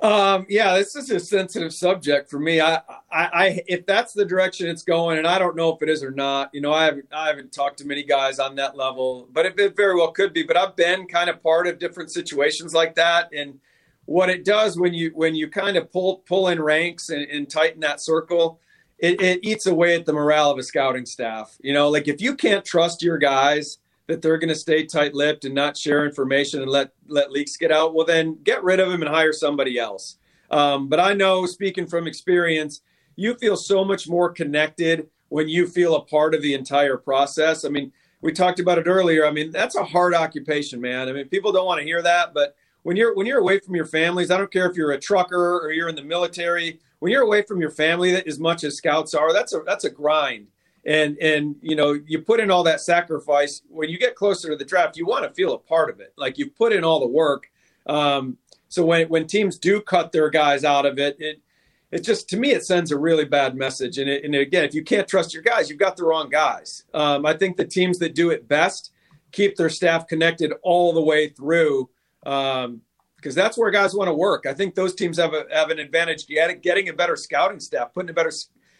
Um, 0.00 0.46
yeah, 0.48 0.76
this 0.76 0.94
is 0.94 1.10
a 1.10 1.18
sensitive 1.18 1.74
subject 1.74 2.30
for 2.30 2.38
me. 2.38 2.60
I, 2.60 2.76
I, 2.76 2.82
I, 3.10 3.60
if 3.66 3.84
that's 3.84 4.12
the 4.12 4.24
direction 4.24 4.68
it's 4.68 4.82
going, 4.84 5.18
and 5.18 5.26
I 5.26 5.38
don't 5.38 5.56
know 5.56 5.74
if 5.74 5.82
it 5.82 5.88
is 5.88 6.04
or 6.04 6.12
not. 6.12 6.50
You 6.52 6.60
know, 6.60 6.72
I 6.72 6.84
haven't, 6.84 7.06
I 7.12 7.26
haven't 7.26 7.52
talked 7.52 7.78
to 7.78 7.86
many 7.86 8.04
guys 8.04 8.38
on 8.38 8.54
that 8.56 8.76
level, 8.76 9.28
but 9.32 9.44
it, 9.44 9.58
it 9.58 9.76
very 9.76 9.96
well 9.96 10.12
could 10.12 10.32
be. 10.32 10.44
But 10.44 10.56
I've 10.56 10.76
been 10.76 11.06
kind 11.06 11.28
of 11.28 11.42
part 11.42 11.66
of 11.66 11.80
different 11.80 12.12
situations 12.12 12.74
like 12.74 12.94
that, 12.94 13.30
and 13.32 13.58
what 14.04 14.30
it 14.30 14.44
does 14.44 14.78
when 14.78 14.94
you 14.94 15.10
when 15.14 15.34
you 15.34 15.48
kind 15.48 15.76
of 15.76 15.90
pull 15.92 16.18
pull 16.28 16.48
in 16.48 16.62
ranks 16.62 17.10
and, 17.10 17.22
and 17.22 17.50
tighten 17.50 17.80
that 17.80 18.00
circle, 18.00 18.60
it, 18.98 19.20
it 19.20 19.40
eats 19.42 19.66
away 19.66 19.96
at 19.96 20.06
the 20.06 20.12
morale 20.12 20.52
of 20.52 20.58
a 20.58 20.62
scouting 20.62 21.06
staff. 21.06 21.56
You 21.60 21.74
know, 21.74 21.88
like 21.88 22.06
if 22.06 22.20
you 22.20 22.36
can't 22.36 22.64
trust 22.64 23.02
your 23.02 23.18
guys 23.18 23.78
that 24.08 24.22
they're 24.22 24.38
going 24.38 24.48
to 24.48 24.54
stay 24.54 24.84
tight-lipped 24.84 25.44
and 25.44 25.54
not 25.54 25.76
share 25.76 26.04
information 26.04 26.62
and 26.62 26.70
let 26.70 26.90
let 27.06 27.30
leaks 27.30 27.56
get 27.56 27.70
out, 27.70 27.94
well 27.94 28.06
then 28.06 28.38
get 28.42 28.64
rid 28.64 28.80
of 28.80 28.90
them 28.90 29.02
and 29.02 29.10
hire 29.10 29.32
somebody 29.32 29.78
else. 29.78 30.16
Um, 30.50 30.88
but 30.88 30.98
I 30.98 31.12
know, 31.12 31.46
speaking 31.46 31.86
from 31.86 32.06
experience, 32.06 32.80
you 33.16 33.34
feel 33.34 33.56
so 33.56 33.84
much 33.84 34.08
more 34.08 34.30
connected 34.30 35.08
when 35.28 35.48
you 35.48 35.66
feel 35.66 35.94
a 35.94 36.04
part 36.04 36.34
of 36.34 36.40
the 36.42 36.54
entire 36.54 36.96
process. 36.96 37.64
I 37.64 37.68
mean, 37.68 37.92
we 38.22 38.32
talked 38.32 38.60
about 38.60 38.78
it 38.78 38.86
earlier. 38.86 39.26
I 39.26 39.30
mean, 39.30 39.50
that's 39.52 39.76
a 39.76 39.84
hard 39.84 40.14
occupation, 40.14 40.80
man. 40.80 41.08
I 41.08 41.12
mean, 41.12 41.28
people 41.28 41.52
don't 41.52 41.66
want 41.66 41.80
to 41.80 41.86
hear 41.86 42.02
that, 42.02 42.32
but 42.32 42.56
when 42.82 42.96
you're 42.96 43.14
when 43.14 43.26
you're 43.26 43.40
away 43.40 43.60
from 43.60 43.76
your 43.76 43.86
families, 43.86 44.30
I 44.30 44.38
don't 44.38 44.50
care 44.50 44.68
if 44.70 44.76
you're 44.76 44.92
a 44.92 44.98
trucker 44.98 45.58
or 45.58 45.70
you're 45.70 45.90
in 45.90 45.96
the 45.96 46.02
military. 46.02 46.80
When 47.00 47.12
you're 47.12 47.22
away 47.22 47.42
from 47.42 47.60
your 47.60 47.70
family, 47.70 48.14
as 48.26 48.40
much 48.40 48.64
as 48.64 48.76
scouts 48.76 49.14
are, 49.14 49.32
that's 49.32 49.52
a 49.52 49.60
that's 49.66 49.84
a 49.84 49.90
grind 49.90 50.48
and 50.88 51.18
and 51.18 51.54
you 51.60 51.76
know 51.76 51.92
you 52.06 52.20
put 52.20 52.40
in 52.40 52.50
all 52.50 52.64
that 52.64 52.80
sacrifice. 52.80 53.62
When 53.68 53.90
you 53.90 53.98
get 53.98 54.16
closer 54.16 54.48
to 54.48 54.56
the 54.56 54.64
draft 54.64 54.96
you 54.96 55.06
want 55.06 55.24
to 55.24 55.30
feel 55.30 55.52
a 55.52 55.58
part 55.58 55.90
of 55.90 56.00
it. 56.00 56.14
Like 56.16 56.38
you've 56.38 56.56
put 56.56 56.72
in 56.72 56.82
all 56.82 56.98
the 56.98 57.06
work. 57.06 57.50
Um, 57.86 58.38
so 58.68 58.84
when 58.84 59.08
when 59.08 59.26
teams 59.26 59.58
do 59.58 59.80
cut 59.80 60.10
their 60.12 60.30
guys 60.30 60.64
out 60.64 60.86
of 60.86 60.98
it 60.98 61.16
it 61.20 61.42
it 61.90 62.04
just 62.04 62.28
to 62.30 62.36
me 62.38 62.52
it 62.52 62.64
sends 62.64 62.90
a 62.90 62.98
really 62.98 63.26
bad 63.26 63.54
message. 63.54 63.98
And, 63.98 64.08
it, 64.08 64.24
and 64.24 64.34
again 64.34 64.64
if 64.64 64.74
you 64.74 64.82
can't 64.82 65.06
trust 65.06 65.34
your 65.34 65.42
guys 65.42 65.68
you've 65.68 65.78
got 65.78 65.96
the 65.96 66.04
wrong 66.04 66.30
guys. 66.30 66.84
Um, 66.94 67.26
i 67.26 67.34
think 67.34 67.56
the 67.56 67.66
teams 67.66 67.98
that 67.98 68.14
do 68.14 68.30
it 68.30 68.48
best 68.48 68.92
keep 69.30 69.56
their 69.56 69.68
staff 69.68 70.06
connected 70.06 70.52
all 70.62 70.94
the 70.94 71.02
way 71.02 71.28
through 71.28 71.90
um, 72.24 72.80
because 73.16 73.34
that's 73.34 73.58
where 73.58 73.70
guys 73.70 73.94
want 73.94 74.08
to 74.08 74.14
work. 74.14 74.46
I 74.46 74.54
think 74.54 74.74
those 74.74 74.94
teams 74.94 75.18
have 75.18 75.34
a, 75.34 75.44
have 75.52 75.70
an 75.70 75.80
advantage. 75.80 76.26
Getting 76.28 76.88
a 76.88 76.92
better 76.92 77.16
scouting 77.16 77.58
staff, 77.58 77.92
putting 77.92 78.10
a 78.10 78.14
better 78.14 78.30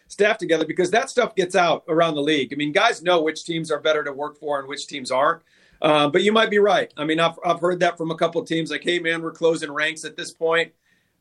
staff 0.08 0.38
together 0.38 0.66
because 0.66 0.90
that 0.90 1.10
stuff 1.10 1.34
gets 1.34 1.54
out 1.54 1.84
around 1.88 2.14
the 2.14 2.22
league. 2.22 2.52
I 2.52 2.56
mean, 2.56 2.72
guys 2.72 3.02
know 3.02 3.22
which 3.22 3.44
teams 3.44 3.70
are 3.70 3.78
better 3.78 4.02
to 4.02 4.12
work 4.12 4.38
for 4.38 4.58
and 4.58 4.68
which 4.68 4.86
teams 4.86 5.10
aren't. 5.10 5.42
Uh, 5.80 6.08
but 6.08 6.22
you 6.22 6.32
might 6.32 6.50
be 6.50 6.58
right. 6.58 6.92
I 6.96 7.04
mean, 7.04 7.20
I've, 7.20 7.38
I've 7.44 7.60
heard 7.60 7.80
that 7.80 7.96
from 7.96 8.10
a 8.10 8.16
couple 8.16 8.40
of 8.40 8.48
teams 8.48 8.70
like, 8.70 8.82
hey, 8.82 8.98
man, 8.98 9.22
we're 9.22 9.30
closing 9.30 9.70
ranks 9.70 10.04
at 10.04 10.16
this 10.16 10.32
point. 10.32 10.72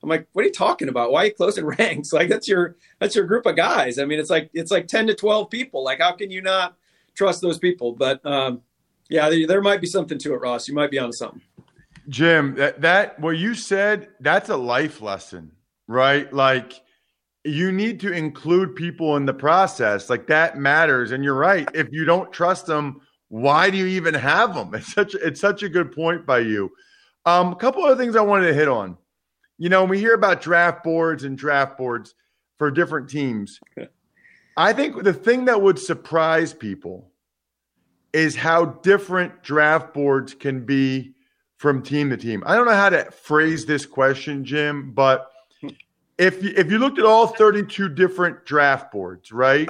I'm 0.01 0.09
like, 0.09 0.27
what 0.33 0.43
are 0.43 0.47
you 0.47 0.53
talking 0.53 0.89
about? 0.89 1.11
Why 1.11 1.23
are 1.23 1.25
you 1.27 1.33
closing 1.33 1.65
ranks? 1.79 2.13
Like 2.13 2.29
that's 2.29 2.47
your 2.47 2.75
that's 2.99 3.15
your 3.15 3.25
group 3.25 3.45
of 3.45 3.55
guys. 3.55 3.99
I 3.99 4.05
mean, 4.05 4.19
it's 4.19 4.29
like 4.29 4.49
it's 4.53 4.71
like 4.71 4.87
10 4.87 5.07
to 5.07 5.15
12 5.15 5.49
people. 5.49 5.83
Like, 5.83 5.99
how 5.99 6.13
can 6.13 6.31
you 6.31 6.41
not 6.41 6.75
trust 7.15 7.41
those 7.41 7.57
people? 7.57 7.93
But 7.93 8.25
um, 8.25 8.61
yeah, 9.09 9.29
there, 9.29 9.47
there 9.47 9.61
might 9.61 9.81
be 9.81 9.87
something 9.87 10.17
to 10.19 10.33
it, 10.33 10.37
Ross. 10.37 10.67
You 10.67 10.75
might 10.75 10.91
be 10.91 10.99
on 10.99 11.11
something. 11.13 11.41
Jim, 12.09 12.55
that, 12.55 12.81
that 12.81 13.19
what 13.19 13.37
you 13.37 13.53
said, 13.53 14.09
that's 14.21 14.49
a 14.49 14.55
life 14.55 15.01
lesson, 15.01 15.51
right? 15.87 16.31
Like 16.31 16.81
you 17.47 17.71
need 17.71 17.99
to 18.01 18.11
include 18.11 18.75
people 18.75 19.15
in 19.15 19.25
the 19.25 19.33
process. 19.33 20.09
Like 20.09 20.27
that 20.27 20.57
matters. 20.57 21.11
And 21.11 21.23
you're 21.23 21.35
right. 21.35 21.67
If 21.73 21.87
you 21.91 22.05
don't 22.05 22.31
trust 22.31 22.65
them, 22.65 23.01
why 23.29 23.69
do 23.69 23.77
you 23.77 23.87
even 23.87 24.13
have 24.13 24.53
them? 24.53 24.73
It's 24.75 24.93
such 24.93 25.15
it's 25.15 25.41
such 25.41 25.63
a 25.63 25.69
good 25.69 25.91
point 25.91 26.25
by 26.25 26.39
you. 26.39 26.71
Um, 27.25 27.51
a 27.51 27.55
couple 27.55 27.83
other 27.83 28.01
things 28.01 28.15
I 28.15 28.21
wanted 28.21 28.47
to 28.47 28.53
hit 28.53 28.67
on. 28.67 28.97
You 29.57 29.69
know, 29.69 29.81
when 29.81 29.89
we 29.89 29.99
hear 29.99 30.13
about 30.13 30.41
draft 30.41 30.83
boards 30.83 31.23
and 31.23 31.37
draft 31.37 31.77
boards 31.77 32.13
for 32.57 32.69
different 32.69 33.09
teams, 33.09 33.59
I 34.55 34.71
think 34.73 35.03
the 35.03 35.13
thing 35.13 35.45
that 35.45 35.61
would 35.61 35.79
surprise 35.79 36.53
people 36.53 37.11
is 38.13 38.35
how 38.35 38.65
different 38.65 39.43
draft 39.43 39.93
boards 39.93 40.33
can 40.33 40.65
be 40.65 41.13
from 41.57 41.81
team 41.81 42.09
to 42.11 42.17
team. 42.17 42.43
I 42.45 42.55
don't 42.55 42.65
know 42.65 42.73
how 42.73 42.89
to 42.89 43.09
phrase 43.11 43.65
this 43.65 43.85
question, 43.85 44.45
Jim, 44.45 44.91
but 44.91 45.27
if 46.17 46.43
you, 46.43 46.53
if 46.55 46.71
you 46.71 46.79
looked 46.79 46.99
at 46.99 47.05
all 47.05 47.27
32 47.27 47.89
different 47.89 48.45
draft 48.45 48.91
boards, 48.91 49.31
right? 49.31 49.69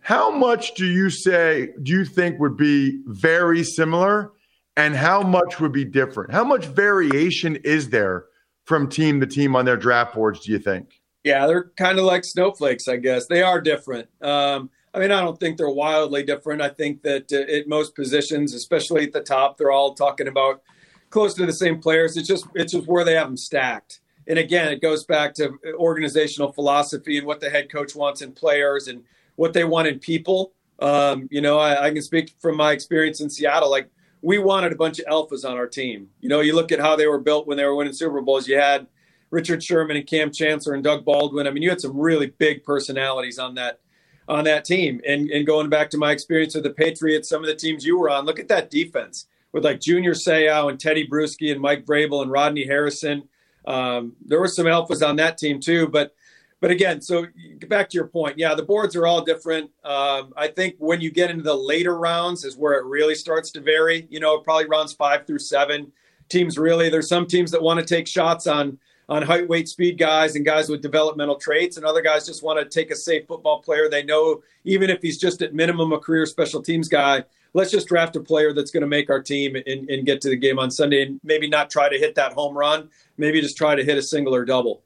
How 0.00 0.30
much 0.30 0.74
do 0.74 0.86
you 0.86 1.10
say 1.10 1.70
do 1.82 1.92
you 1.92 2.04
think 2.04 2.38
would 2.40 2.56
be 2.56 3.00
very 3.06 3.62
similar 3.62 4.32
and 4.76 4.94
how 4.94 5.22
much 5.22 5.60
would 5.60 5.72
be 5.72 5.84
different? 5.84 6.32
How 6.32 6.44
much 6.44 6.66
variation 6.66 7.56
is 7.56 7.90
there 7.90 8.26
from 8.64 8.88
team 8.88 9.20
to 9.20 9.26
team 9.26 9.56
on 9.56 9.64
their 9.64 9.76
draft 9.76 10.14
boards, 10.14 10.40
do 10.40 10.52
you 10.52 10.58
think? 10.58 11.00
Yeah, 11.24 11.46
they're 11.46 11.70
kind 11.76 11.98
of 11.98 12.04
like 12.04 12.24
snowflakes, 12.24 12.88
I 12.88 12.96
guess. 12.96 13.26
They 13.26 13.42
are 13.42 13.60
different. 13.60 14.08
Um, 14.22 14.70
I 14.94 14.98
mean, 14.98 15.10
I 15.12 15.20
don't 15.20 15.38
think 15.38 15.58
they're 15.58 15.68
wildly 15.68 16.22
different. 16.22 16.62
I 16.62 16.70
think 16.70 17.02
that 17.02 17.30
uh, 17.32 17.52
at 17.52 17.68
most 17.68 17.94
positions, 17.94 18.54
especially 18.54 19.04
at 19.04 19.12
the 19.12 19.20
top, 19.20 19.58
they're 19.58 19.70
all 19.70 19.94
talking 19.94 20.28
about 20.28 20.62
close 21.10 21.34
to 21.34 21.46
the 21.46 21.52
same 21.52 21.80
players. 21.80 22.16
It's 22.16 22.26
just 22.26 22.46
it's 22.54 22.72
just 22.72 22.88
where 22.88 23.04
they 23.04 23.14
have 23.14 23.28
them 23.28 23.36
stacked 23.36 24.00
and 24.30 24.38
again, 24.38 24.72
it 24.72 24.80
goes 24.80 25.02
back 25.02 25.34
to 25.34 25.58
organizational 25.74 26.52
philosophy 26.52 27.18
and 27.18 27.26
what 27.26 27.40
the 27.40 27.50
head 27.50 27.68
coach 27.68 27.96
wants 27.96 28.22
in 28.22 28.30
players 28.30 28.86
and 28.86 29.02
what 29.34 29.52
they 29.52 29.64
want 29.64 29.88
in 29.88 29.98
people. 29.98 30.52
Um, 30.78 31.26
you 31.32 31.40
know, 31.40 31.58
I, 31.58 31.86
I, 31.86 31.90
can 31.90 32.00
speak 32.00 32.36
from 32.38 32.56
my 32.56 32.70
experience 32.70 33.20
in 33.20 33.28
Seattle. 33.28 33.68
Like 33.68 33.90
we 34.22 34.38
wanted 34.38 34.70
a 34.70 34.76
bunch 34.76 35.00
of 35.00 35.06
alphas 35.06 35.44
on 35.44 35.56
our 35.56 35.66
team. 35.66 36.10
You 36.20 36.28
know, 36.28 36.42
you 36.42 36.54
look 36.54 36.70
at 36.70 36.78
how 36.78 36.94
they 36.94 37.08
were 37.08 37.18
built 37.18 37.48
when 37.48 37.56
they 37.56 37.64
were 37.64 37.74
winning 37.74 37.92
Super 37.92 38.20
Bowls. 38.20 38.46
You 38.46 38.56
had 38.56 38.86
Richard 39.30 39.64
Sherman 39.64 39.96
and 39.96 40.06
Kam 40.06 40.30
Chancellor 40.30 40.74
and 40.74 40.84
Doug 40.84 41.04
Baldwin. 41.04 41.48
I 41.48 41.50
mean, 41.50 41.64
you 41.64 41.68
had 41.68 41.80
some 41.80 41.98
really 41.98 42.28
big 42.28 42.62
personalities 42.62 43.36
on 43.40 43.56
that 43.56 43.80
on 44.28 44.44
that 44.44 44.64
team. 44.64 45.00
And 45.04 45.28
and 45.30 45.44
going 45.44 45.70
back 45.70 45.90
to 45.90 45.98
my 45.98 46.12
experience 46.12 46.54
with 46.54 46.62
the 46.62 46.70
Patriots, 46.70 47.28
some 47.28 47.42
of 47.42 47.48
the 47.48 47.56
teams 47.56 47.84
you 47.84 47.98
were 47.98 48.08
on, 48.08 48.26
look 48.26 48.38
at 48.38 48.46
that 48.46 48.70
defense 48.70 49.26
with 49.50 49.64
like 49.64 49.80
Junior 49.80 50.14
Seau 50.14 50.70
and 50.70 50.78
Tedy 50.78 51.08
Bruschi 51.08 51.50
and 51.50 51.60
Mike 51.60 51.84
Vrabel 51.84 52.22
and 52.22 52.30
Rodney 52.30 52.64
Harrison 52.64 53.24
um, 53.66 54.14
there 54.24 54.40
were 54.40 54.48
some 54.48 54.66
alphas 54.66 55.06
on 55.06 55.16
that 55.16 55.38
team 55.38 55.60
too, 55.60 55.88
but 55.88 56.14
but 56.60 56.70
again, 56.70 57.00
so 57.00 57.26
back 57.68 57.88
to 57.88 57.94
your 57.94 58.06
point, 58.06 58.38
yeah, 58.38 58.54
the 58.54 58.62
boards 58.62 58.94
are 58.94 59.06
all 59.06 59.22
different. 59.22 59.70
Um, 59.82 60.34
I 60.36 60.48
think 60.48 60.74
when 60.78 61.00
you 61.00 61.10
get 61.10 61.30
into 61.30 61.42
the 61.42 61.54
later 61.54 61.96
rounds 61.98 62.44
is 62.44 62.56
where 62.56 62.74
it 62.74 62.84
really 62.84 63.14
starts 63.14 63.50
to 63.52 63.60
vary. 63.60 64.06
You 64.10 64.20
know, 64.20 64.38
probably 64.38 64.66
rounds 64.66 64.92
five 64.92 65.26
through 65.26 65.38
seven. 65.38 65.90
Teams 66.28 66.58
really, 66.58 66.90
there's 66.90 67.08
some 67.08 67.26
teams 67.26 67.50
that 67.50 67.62
want 67.62 67.80
to 67.80 67.86
take 67.86 68.06
shots 68.06 68.46
on 68.46 68.78
on 69.08 69.22
height, 69.22 69.48
weight, 69.48 69.68
speed 69.68 69.98
guys 69.98 70.36
and 70.36 70.44
guys 70.44 70.68
with 70.68 70.82
developmental 70.82 71.34
traits, 71.34 71.76
and 71.76 71.84
other 71.84 72.02
guys 72.02 72.26
just 72.26 72.44
want 72.44 72.60
to 72.60 72.64
take 72.64 72.92
a 72.92 72.96
safe 72.96 73.26
football 73.26 73.60
player. 73.60 73.88
They 73.88 74.04
know 74.04 74.42
even 74.64 74.90
if 74.90 75.02
he's 75.02 75.18
just 75.18 75.42
at 75.42 75.54
minimum 75.54 75.92
a 75.92 75.98
career 75.98 76.26
special 76.26 76.62
teams 76.62 76.88
guy, 76.88 77.24
let's 77.54 77.70
just 77.70 77.88
draft 77.88 78.16
a 78.16 78.20
player 78.20 78.52
that's 78.52 78.70
going 78.70 78.82
to 78.82 78.86
make 78.86 79.10
our 79.10 79.22
team 79.22 79.56
and, 79.56 79.88
and, 79.88 80.06
get 80.06 80.20
to 80.22 80.28
the 80.28 80.36
game 80.36 80.58
on 80.58 80.70
Sunday 80.70 81.02
and 81.02 81.20
maybe 81.24 81.48
not 81.48 81.70
try 81.70 81.88
to 81.88 81.98
hit 81.98 82.14
that 82.14 82.32
home 82.32 82.56
run, 82.56 82.88
maybe 83.16 83.40
just 83.40 83.56
try 83.56 83.74
to 83.74 83.84
hit 83.84 83.98
a 83.98 84.02
single 84.02 84.34
or 84.34 84.44
double. 84.44 84.82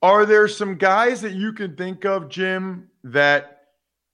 Are 0.00 0.24
there 0.24 0.46
some 0.46 0.76
guys 0.76 1.20
that 1.22 1.32
you 1.32 1.52
can 1.52 1.74
think 1.74 2.04
of, 2.04 2.28
Jim, 2.28 2.88
that 3.02 3.64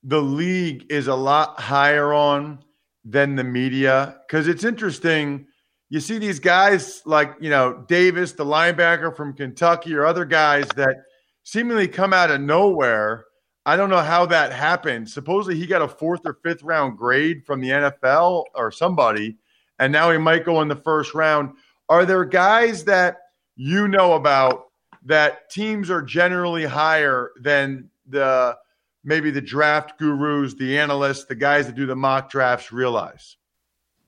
the 0.03 0.21
league 0.21 0.85
is 0.89 1.07
a 1.07 1.15
lot 1.15 1.59
higher 1.59 2.13
on 2.13 2.59
than 3.03 3.35
the 3.35 3.43
media? 3.43 4.17
Because 4.27 4.47
it's 4.47 4.63
interesting. 4.63 5.45
you 5.89 5.99
see 5.99 6.17
these 6.17 6.39
guys 6.39 7.03
like, 7.05 7.35
you 7.39 7.51
know, 7.51 7.85
Davis, 7.87 8.31
the 8.31 8.45
linebacker 8.45 9.15
from 9.15 9.33
Kentucky, 9.33 9.93
or 9.93 10.05
other 10.05 10.25
guys 10.25 10.67
that 10.75 10.97
seemingly 11.43 11.87
come 11.87 12.13
out 12.13 12.31
of 12.31 12.41
nowhere. 12.41 13.25
I 13.65 13.75
don't 13.75 13.89
know 13.89 14.01
how 14.01 14.25
that 14.27 14.51
happened. 14.51 15.09
Supposedly 15.09 15.57
he 15.57 15.65
got 15.65 15.81
a 15.81 15.87
fourth 15.87 16.21
or 16.25 16.33
fifth 16.43 16.61
round 16.61 16.97
grade 16.97 17.45
from 17.45 17.61
the 17.61 17.69
NFL 17.69 18.45
or 18.53 18.71
somebody, 18.71 19.37
and 19.79 19.91
now 19.91 20.11
he 20.11 20.17
might 20.17 20.45
go 20.45 20.61
in 20.61 20.67
the 20.67 20.75
first 20.75 21.13
round. 21.13 21.55
Are 21.89 22.05
there 22.05 22.25
guys 22.25 22.83
that 22.85 23.21
you 23.55 23.87
know 23.87 24.13
about 24.13 24.67
that 25.05 25.49
teams 25.49 25.89
are 25.89 26.01
generally 26.01 26.65
higher 26.65 27.31
than 27.39 27.89
the 28.07 28.57
maybe 29.03 29.31
the 29.31 29.41
draft 29.41 29.97
gurus, 29.99 30.53
the 30.55 30.77
analysts, 30.77 31.25
the 31.25 31.35
guys 31.35 31.67
that 31.67 31.75
do 31.75 31.85
the 31.85 31.95
mock 31.95 32.29
drafts 32.29 32.71
realize? 32.71 33.37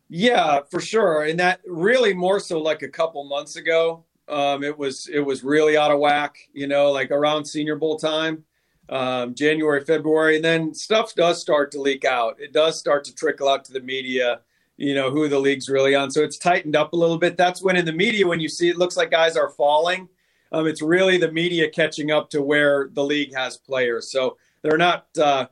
Yeah, 0.09 0.61
for 0.69 0.79
sure. 0.79 1.23
And 1.23 1.39
that 1.39 1.61
really 1.65 2.13
more 2.13 2.39
so 2.39 2.59
like 2.59 2.81
a 2.81 2.87
couple 2.87 3.23
months 3.25 3.55
ago. 3.55 4.03
Um, 4.29 4.63
it 4.63 4.77
was 4.77 5.07
it 5.07 5.19
was 5.19 5.43
really 5.43 5.77
out 5.77 5.91
of 5.91 5.99
whack, 5.99 6.35
you 6.53 6.67
know, 6.67 6.91
like 6.91 7.11
around 7.11 7.45
Senior 7.45 7.77
Bowl 7.77 7.97
time, 7.97 8.43
um, 8.89 9.36
January, 9.36 9.84
February, 9.84 10.38
and 10.38 10.45
then 10.45 10.73
stuff 10.73 11.13
does 11.15 11.41
start 11.41 11.71
to 11.71 11.82
leak 11.82 12.06
out. 12.06 12.39
It 12.39 12.54
does 12.54 12.80
start 12.80 13.04
to 13.06 13.15
trickle 13.15 13.50
out 13.50 13.65
to 13.65 13.73
the 13.73 13.82
media, 13.82 14.41
you 14.78 14.93
know, 14.93 15.12
who 15.12 15.28
the 15.28 15.39
league's 15.39 15.69
really 15.69 15.95
on. 15.95 16.12
So 16.12 16.23
it's 16.23 16.38
tightened 16.38 16.76
up 16.76 16.93
a 16.93 16.95
little 16.95 17.17
bit. 17.17 17.38
That's 17.38 17.62
when 17.62 17.76
in 17.76 17.86
the 17.86 17.93
media, 17.93 18.28
when 18.28 18.39
you 18.39 18.50
see 18.50 18.69
it 18.69 18.78
looks 18.78 18.97
like 18.97 19.12
guys 19.12 19.36
are 19.36 19.50
falling, 19.50 20.08
um, 20.52 20.67
it's 20.67 20.82
really 20.82 21.17
the 21.17 21.32
media 21.32 21.69
catching 21.69 22.12
up 22.12 22.30
to 22.30 22.41
where 22.41 22.89
the 22.93 23.04
league 23.04 23.36
has 23.36 23.58
players. 23.58 24.12
So 24.12 24.38
they're 24.62 24.78
not. 24.78 25.08
Uh, 25.17 25.47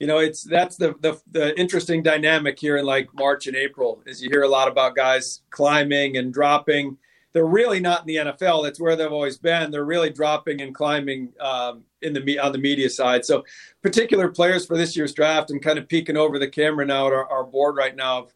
you 0.00 0.06
know, 0.06 0.18
it's 0.18 0.42
that's 0.42 0.76
the, 0.76 0.94
the 1.00 1.20
the 1.30 1.58
interesting 1.60 2.02
dynamic 2.02 2.58
here 2.58 2.78
in 2.78 2.86
like 2.86 3.10
March 3.12 3.46
and 3.46 3.54
April, 3.54 4.02
is 4.06 4.22
you 4.22 4.30
hear 4.30 4.42
a 4.42 4.48
lot 4.48 4.66
about 4.66 4.96
guys 4.96 5.42
climbing 5.50 6.16
and 6.16 6.32
dropping. 6.32 6.96
They're 7.32 7.46
really 7.46 7.80
not 7.80 8.00
in 8.00 8.06
the 8.06 8.16
NFL. 8.32 8.64
That's 8.64 8.80
where 8.80 8.96
they've 8.96 9.12
always 9.12 9.38
been. 9.38 9.70
They're 9.70 9.84
really 9.84 10.10
dropping 10.10 10.60
and 10.62 10.74
climbing 10.74 11.32
um, 11.40 11.84
in 12.02 12.12
the 12.12 12.38
on 12.38 12.52
the 12.52 12.58
media 12.58 12.90
side. 12.90 13.24
So, 13.24 13.44
particular 13.82 14.28
players 14.28 14.66
for 14.66 14.76
this 14.76 14.96
year's 14.96 15.14
draft, 15.14 15.50
I'm 15.50 15.60
kind 15.60 15.78
of 15.78 15.88
peeking 15.88 16.16
over 16.16 16.38
the 16.38 16.48
camera 16.48 16.84
now 16.84 17.06
at 17.06 17.12
our, 17.12 17.30
our 17.30 17.44
board 17.44 17.76
right 17.76 17.94
now 17.94 18.18
of, 18.18 18.34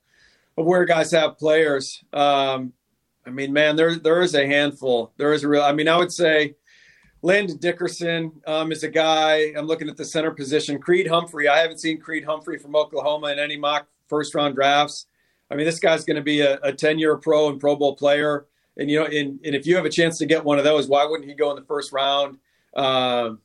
of 0.56 0.66
where 0.66 0.84
guys 0.84 1.10
have 1.10 1.38
players. 1.38 2.04
Um, 2.12 2.72
I 3.26 3.30
mean, 3.30 3.52
man, 3.52 3.74
there 3.74 3.96
there 3.96 4.22
is 4.22 4.34
a 4.34 4.46
handful. 4.46 5.12
There 5.16 5.32
is 5.32 5.42
a 5.42 5.48
real. 5.48 5.62
I 5.62 5.72
mean, 5.72 5.88
I 5.88 5.96
would 5.96 6.12
say 6.12 6.54
Landon 7.22 7.56
Dickerson 7.56 8.32
um, 8.46 8.70
is 8.70 8.84
a 8.84 8.88
guy. 8.88 9.54
I'm 9.56 9.66
looking 9.66 9.88
at 9.88 9.96
the 9.96 10.04
center 10.04 10.30
position. 10.30 10.78
Creed 10.78 11.08
Humphrey. 11.08 11.48
I 11.48 11.58
haven't 11.58 11.80
seen 11.80 11.98
Creed 11.98 12.24
Humphrey 12.24 12.58
from 12.58 12.76
Oklahoma 12.76 13.28
in 13.28 13.38
any 13.38 13.56
mock 13.56 13.88
first 14.08 14.34
round 14.34 14.54
drafts. 14.54 15.06
I 15.50 15.54
mean, 15.54 15.66
this 15.66 15.78
guy's 15.78 16.04
going 16.04 16.16
to 16.16 16.22
be 16.22 16.40
a 16.40 16.72
10 16.72 16.98
year 16.98 17.16
pro 17.16 17.48
and 17.48 17.60
Pro 17.60 17.76
Bowl 17.76 17.96
player. 17.96 18.46
And 18.76 18.90
you 18.90 18.98
know, 18.98 19.06
and, 19.06 19.40
and 19.44 19.54
if 19.54 19.66
you 19.66 19.76
have 19.76 19.84
a 19.84 19.90
chance 19.90 20.18
to 20.18 20.26
get 20.26 20.44
one 20.44 20.58
of 20.58 20.64
those, 20.64 20.88
why 20.88 21.04
wouldn't 21.04 21.28
he 21.28 21.34
go 21.34 21.50
in 21.50 21.56
the 21.56 21.62
first 21.62 21.92
round? 21.92 22.38
Um, 22.74 23.40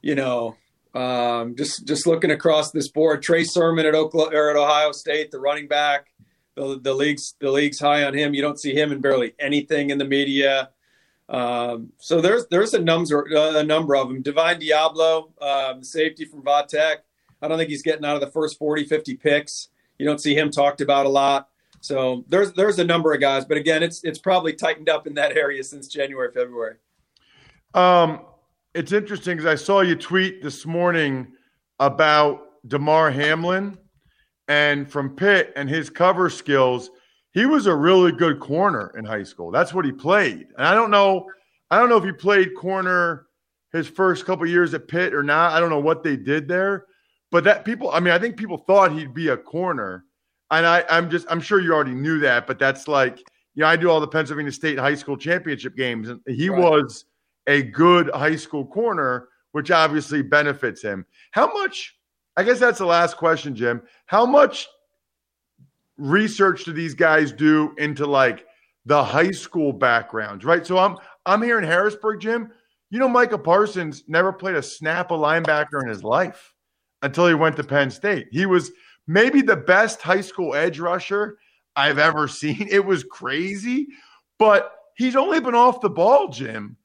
you 0.00 0.14
know, 0.14 0.56
um, 0.94 1.54
just 1.56 1.86
just 1.86 2.06
looking 2.06 2.30
across 2.30 2.70
this 2.70 2.88
board, 2.88 3.22
Trey 3.22 3.44
Sermon 3.44 3.86
at 3.86 3.94
Oklahoma 3.94 4.36
or 4.36 4.50
at 4.50 4.56
Ohio 4.56 4.92
State, 4.92 5.30
the 5.30 5.38
running 5.38 5.68
back. 5.68 6.06
The, 6.56 6.80
the 6.80 6.94
league's 6.94 7.34
the 7.40 7.50
league's 7.50 7.78
high 7.78 8.04
on 8.04 8.14
him. 8.14 8.34
You 8.34 8.42
don't 8.42 8.58
see 8.58 8.74
him 8.74 8.90
in 8.90 9.00
barely 9.00 9.34
anything 9.38 9.90
in 9.90 9.98
the 9.98 10.04
media. 10.04 10.70
Um, 11.28 11.92
so 11.98 12.20
there's 12.20 12.46
there's 12.48 12.74
a 12.74 12.80
number 12.80 13.26
a 13.30 13.62
number 13.62 13.94
of 13.96 14.08
them. 14.08 14.22
Divine 14.22 14.60
Deablo, 14.60 15.30
um, 15.42 15.84
safety 15.84 16.24
from 16.24 16.42
Vatech. 16.42 16.96
I 17.40 17.48
don't 17.48 17.56
think 17.56 17.70
he's 17.70 17.82
getting 17.82 18.04
out 18.04 18.16
of 18.16 18.20
the 18.20 18.30
first 18.30 18.58
40, 18.58 18.84
50 18.84 19.16
picks. 19.16 19.68
You 19.98 20.06
don't 20.06 20.20
see 20.20 20.34
him 20.34 20.50
talked 20.50 20.80
about 20.80 21.06
a 21.06 21.08
lot. 21.08 21.49
So 21.80 22.24
there's 22.28 22.52
there's 22.52 22.78
a 22.78 22.84
number 22.84 23.12
of 23.12 23.20
guys, 23.20 23.44
but 23.44 23.56
again, 23.56 23.82
it's 23.82 24.04
it's 24.04 24.18
probably 24.18 24.52
tightened 24.52 24.88
up 24.88 25.06
in 25.06 25.14
that 25.14 25.36
area 25.36 25.64
since 25.64 25.88
January, 25.88 26.30
February. 26.32 26.76
Um, 27.74 28.20
it's 28.74 28.92
interesting 28.92 29.36
because 29.36 29.50
I 29.50 29.54
saw 29.54 29.80
you 29.80 29.96
tweet 29.96 30.42
this 30.42 30.66
morning 30.66 31.32
about 31.78 32.46
Damar 32.68 33.10
Hamlin 33.10 33.78
and 34.48 34.90
from 34.90 35.16
Pitt 35.16 35.52
and 35.56 35.68
his 35.68 35.88
cover 35.88 36.28
skills 36.28 36.90
he 37.32 37.46
was 37.46 37.66
a 37.66 37.74
really 37.74 38.12
good 38.12 38.40
corner 38.40 38.92
in 38.96 39.04
high 39.04 39.22
school. 39.22 39.50
That's 39.50 39.72
what 39.72 39.84
he 39.84 39.92
played. 39.92 40.48
And 40.56 40.66
I 40.66 40.74
don't 40.74 40.90
know, 40.90 41.26
I 41.70 41.78
don't 41.78 41.88
know 41.88 41.96
if 41.96 42.04
he 42.04 42.12
played 42.12 42.56
corner 42.56 43.26
his 43.72 43.86
first 43.86 44.26
couple 44.26 44.46
years 44.46 44.74
at 44.74 44.88
Pitt 44.88 45.14
or 45.14 45.22
not. 45.22 45.52
I 45.52 45.60
don't 45.60 45.70
know 45.70 45.80
what 45.80 46.02
they 46.02 46.16
did 46.16 46.48
there. 46.48 46.86
But 47.30 47.44
that 47.44 47.64
people, 47.64 47.90
I 47.92 48.00
mean, 48.00 48.12
I 48.12 48.18
think 48.18 48.36
people 48.36 48.58
thought 48.58 48.92
he'd 48.92 49.14
be 49.14 49.28
a 49.28 49.36
corner. 49.36 50.04
And 50.50 50.66
I, 50.66 50.84
I'm 50.88 51.10
just, 51.10 51.26
I'm 51.30 51.40
sure 51.40 51.60
you 51.60 51.72
already 51.72 51.94
knew 51.94 52.18
that, 52.20 52.46
but 52.46 52.58
that's 52.58 52.88
like, 52.88 53.18
you 53.54 53.62
know, 53.62 53.66
I 53.66 53.76
do 53.76 53.90
all 53.90 54.00
the 54.00 54.08
Pennsylvania 54.08 54.52
State 54.52 54.78
high 54.78 54.94
school 54.94 55.16
championship 55.16 55.76
games, 55.76 56.08
and 56.08 56.20
he 56.26 56.48
right. 56.48 56.60
was 56.60 57.04
a 57.46 57.62
good 57.62 58.10
high 58.14 58.36
school 58.36 58.66
corner, 58.66 59.28
which 59.52 59.70
obviously 59.70 60.22
benefits 60.22 60.82
him. 60.82 61.06
How 61.32 61.52
much, 61.52 61.96
I 62.36 62.42
guess 62.42 62.58
that's 62.58 62.78
the 62.78 62.86
last 62.86 63.16
question, 63.16 63.54
Jim. 63.54 63.82
How 64.06 64.24
much 64.26 64.68
research 65.98 66.64
do 66.64 66.72
these 66.72 66.94
guys 66.94 67.32
do 67.32 67.74
into 67.78 68.06
like 68.06 68.46
the 68.86 69.02
high 69.02 69.30
school 69.30 69.72
backgrounds, 69.72 70.44
right? 70.44 70.66
So 70.66 70.78
I'm 70.78 70.96
I'm 71.26 71.42
here 71.42 71.58
in 71.58 71.64
Harrisburg, 71.64 72.20
Jim. 72.20 72.50
You 72.90 72.98
know, 72.98 73.08
Micah 73.08 73.38
Parsons 73.38 74.04
never 74.08 74.32
played 74.32 74.56
a 74.56 74.62
snap 74.62 75.10
of 75.10 75.20
linebacker 75.20 75.82
in 75.82 75.88
his 75.88 76.02
life 76.02 76.54
until 77.02 77.28
he 77.28 77.34
went 77.34 77.56
to 77.56 77.64
Penn 77.64 77.90
State. 77.90 78.28
He 78.32 78.46
was 78.46 78.72
maybe 79.10 79.42
the 79.42 79.56
best 79.56 80.00
high 80.00 80.20
school 80.20 80.54
edge 80.54 80.78
rusher 80.78 81.36
I've 81.74 81.98
ever 81.98 82.28
seen. 82.28 82.68
It 82.70 82.84
was 82.84 83.02
crazy, 83.02 83.88
but 84.38 84.72
he's 84.96 85.16
only 85.16 85.40
been 85.40 85.54
off 85.54 85.80
the 85.80 85.90
ball, 85.90 86.28
Jim. 86.28 86.76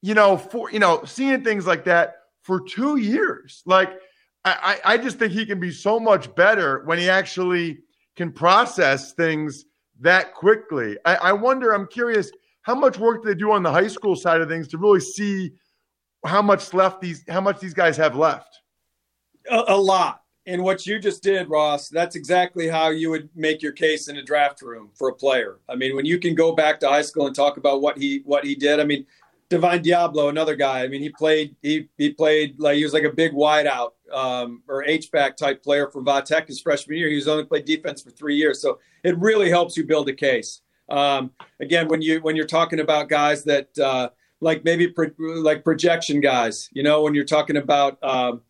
You 0.00 0.14
know, 0.14 0.36
for 0.36 0.70
you 0.70 0.78
know, 0.78 1.02
seeing 1.04 1.42
things 1.42 1.66
like 1.66 1.84
that 1.84 2.16
for 2.42 2.60
two 2.60 2.96
years. 2.96 3.62
Like 3.66 3.90
I, 4.44 4.78
I 4.84 4.96
just 4.98 5.18
think 5.18 5.32
he 5.32 5.46
can 5.46 5.58
be 5.58 5.72
so 5.72 5.98
much 5.98 6.32
better 6.34 6.82
when 6.84 6.98
he 6.98 7.08
actually 7.08 7.78
can 8.14 8.30
process 8.30 9.12
things 9.14 9.64
that 10.00 10.34
quickly. 10.34 10.98
I, 11.06 11.16
I 11.16 11.32
wonder, 11.32 11.72
I'm 11.72 11.86
curious, 11.86 12.30
how 12.62 12.74
much 12.74 12.98
work 12.98 13.22
do 13.22 13.28
they 13.30 13.34
do 13.34 13.52
on 13.52 13.62
the 13.62 13.72
high 13.72 13.88
school 13.88 14.14
side 14.14 14.42
of 14.42 14.48
things 14.48 14.68
to 14.68 14.78
really 14.78 15.00
see 15.00 15.52
how 16.26 16.42
much 16.42 16.74
left 16.74 17.00
these 17.00 17.24
how 17.28 17.40
much 17.40 17.58
these 17.58 17.74
guys 17.74 17.96
have 17.96 18.16
left? 18.16 18.60
A, 19.50 19.64
a 19.68 19.76
lot. 19.76 20.23
And 20.46 20.62
what 20.62 20.86
you 20.86 20.98
just 20.98 21.22
did, 21.22 21.48
Ross, 21.48 21.88
that's 21.88 22.16
exactly 22.16 22.68
how 22.68 22.90
you 22.90 23.08
would 23.10 23.30
make 23.34 23.62
your 23.62 23.72
case 23.72 24.08
in 24.08 24.18
a 24.18 24.22
draft 24.22 24.60
room 24.60 24.90
for 24.94 25.08
a 25.08 25.14
player. 25.14 25.58
I 25.68 25.74
mean, 25.74 25.96
when 25.96 26.04
you 26.04 26.18
can 26.18 26.34
go 26.34 26.52
back 26.52 26.80
to 26.80 26.88
high 26.88 27.02
school 27.02 27.26
and 27.26 27.34
talk 27.34 27.56
about 27.56 27.80
what 27.80 27.96
he 27.96 28.20
what 28.24 28.44
he 28.44 28.54
did. 28.54 28.78
I 28.78 28.84
mean, 28.84 29.06
Divine 29.48 29.82
Deablo, 29.82 30.28
another 30.28 30.56
guy. 30.56 30.82
I 30.82 30.88
mean, 30.88 31.00
he 31.00 31.10
played 31.10 31.56
he 31.62 31.88
he 31.96 32.10
played 32.10 32.58
like 32.58 32.76
he 32.76 32.84
was 32.84 32.92
like 32.92 33.04
a 33.04 33.12
big 33.12 33.32
wideout 33.32 33.92
um, 34.12 34.62
or 34.68 34.84
H 34.84 35.10
back 35.10 35.36
type 35.36 35.62
player 35.62 35.88
for 35.90 36.02
Vatech 36.02 36.46
his 36.46 36.60
freshman 36.60 36.98
year. 36.98 37.08
He 37.08 37.16
was 37.16 37.28
only 37.28 37.44
played 37.44 37.64
defense 37.64 38.02
for 38.02 38.10
three 38.10 38.36
years, 38.36 38.60
so 38.60 38.80
it 39.02 39.18
really 39.18 39.48
helps 39.48 39.76
you 39.76 39.84
build 39.84 40.08
a 40.08 40.14
case. 40.14 40.60
Um, 40.88 41.30
again, 41.60 41.88
when 41.88 42.02
you 42.02 42.20
when 42.20 42.36
you're 42.36 42.46
talking 42.46 42.80
about 42.80 43.08
guys 43.08 43.44
that 43.44 43.78
uh, 43.78 44.10
like 44.40 44.64
maybe 44.64 44.88
pro, 44.88 45.08
like 45.18 45.64
projection 45.64 46.20
guys, 46.20 46.68
you 46.72 46.82
know, 46.82 47.02
when 47.02 47.14
you're 47.14 47.24
talking 47.24 47.56
about 47.56 47.98
um, 48.02 48.42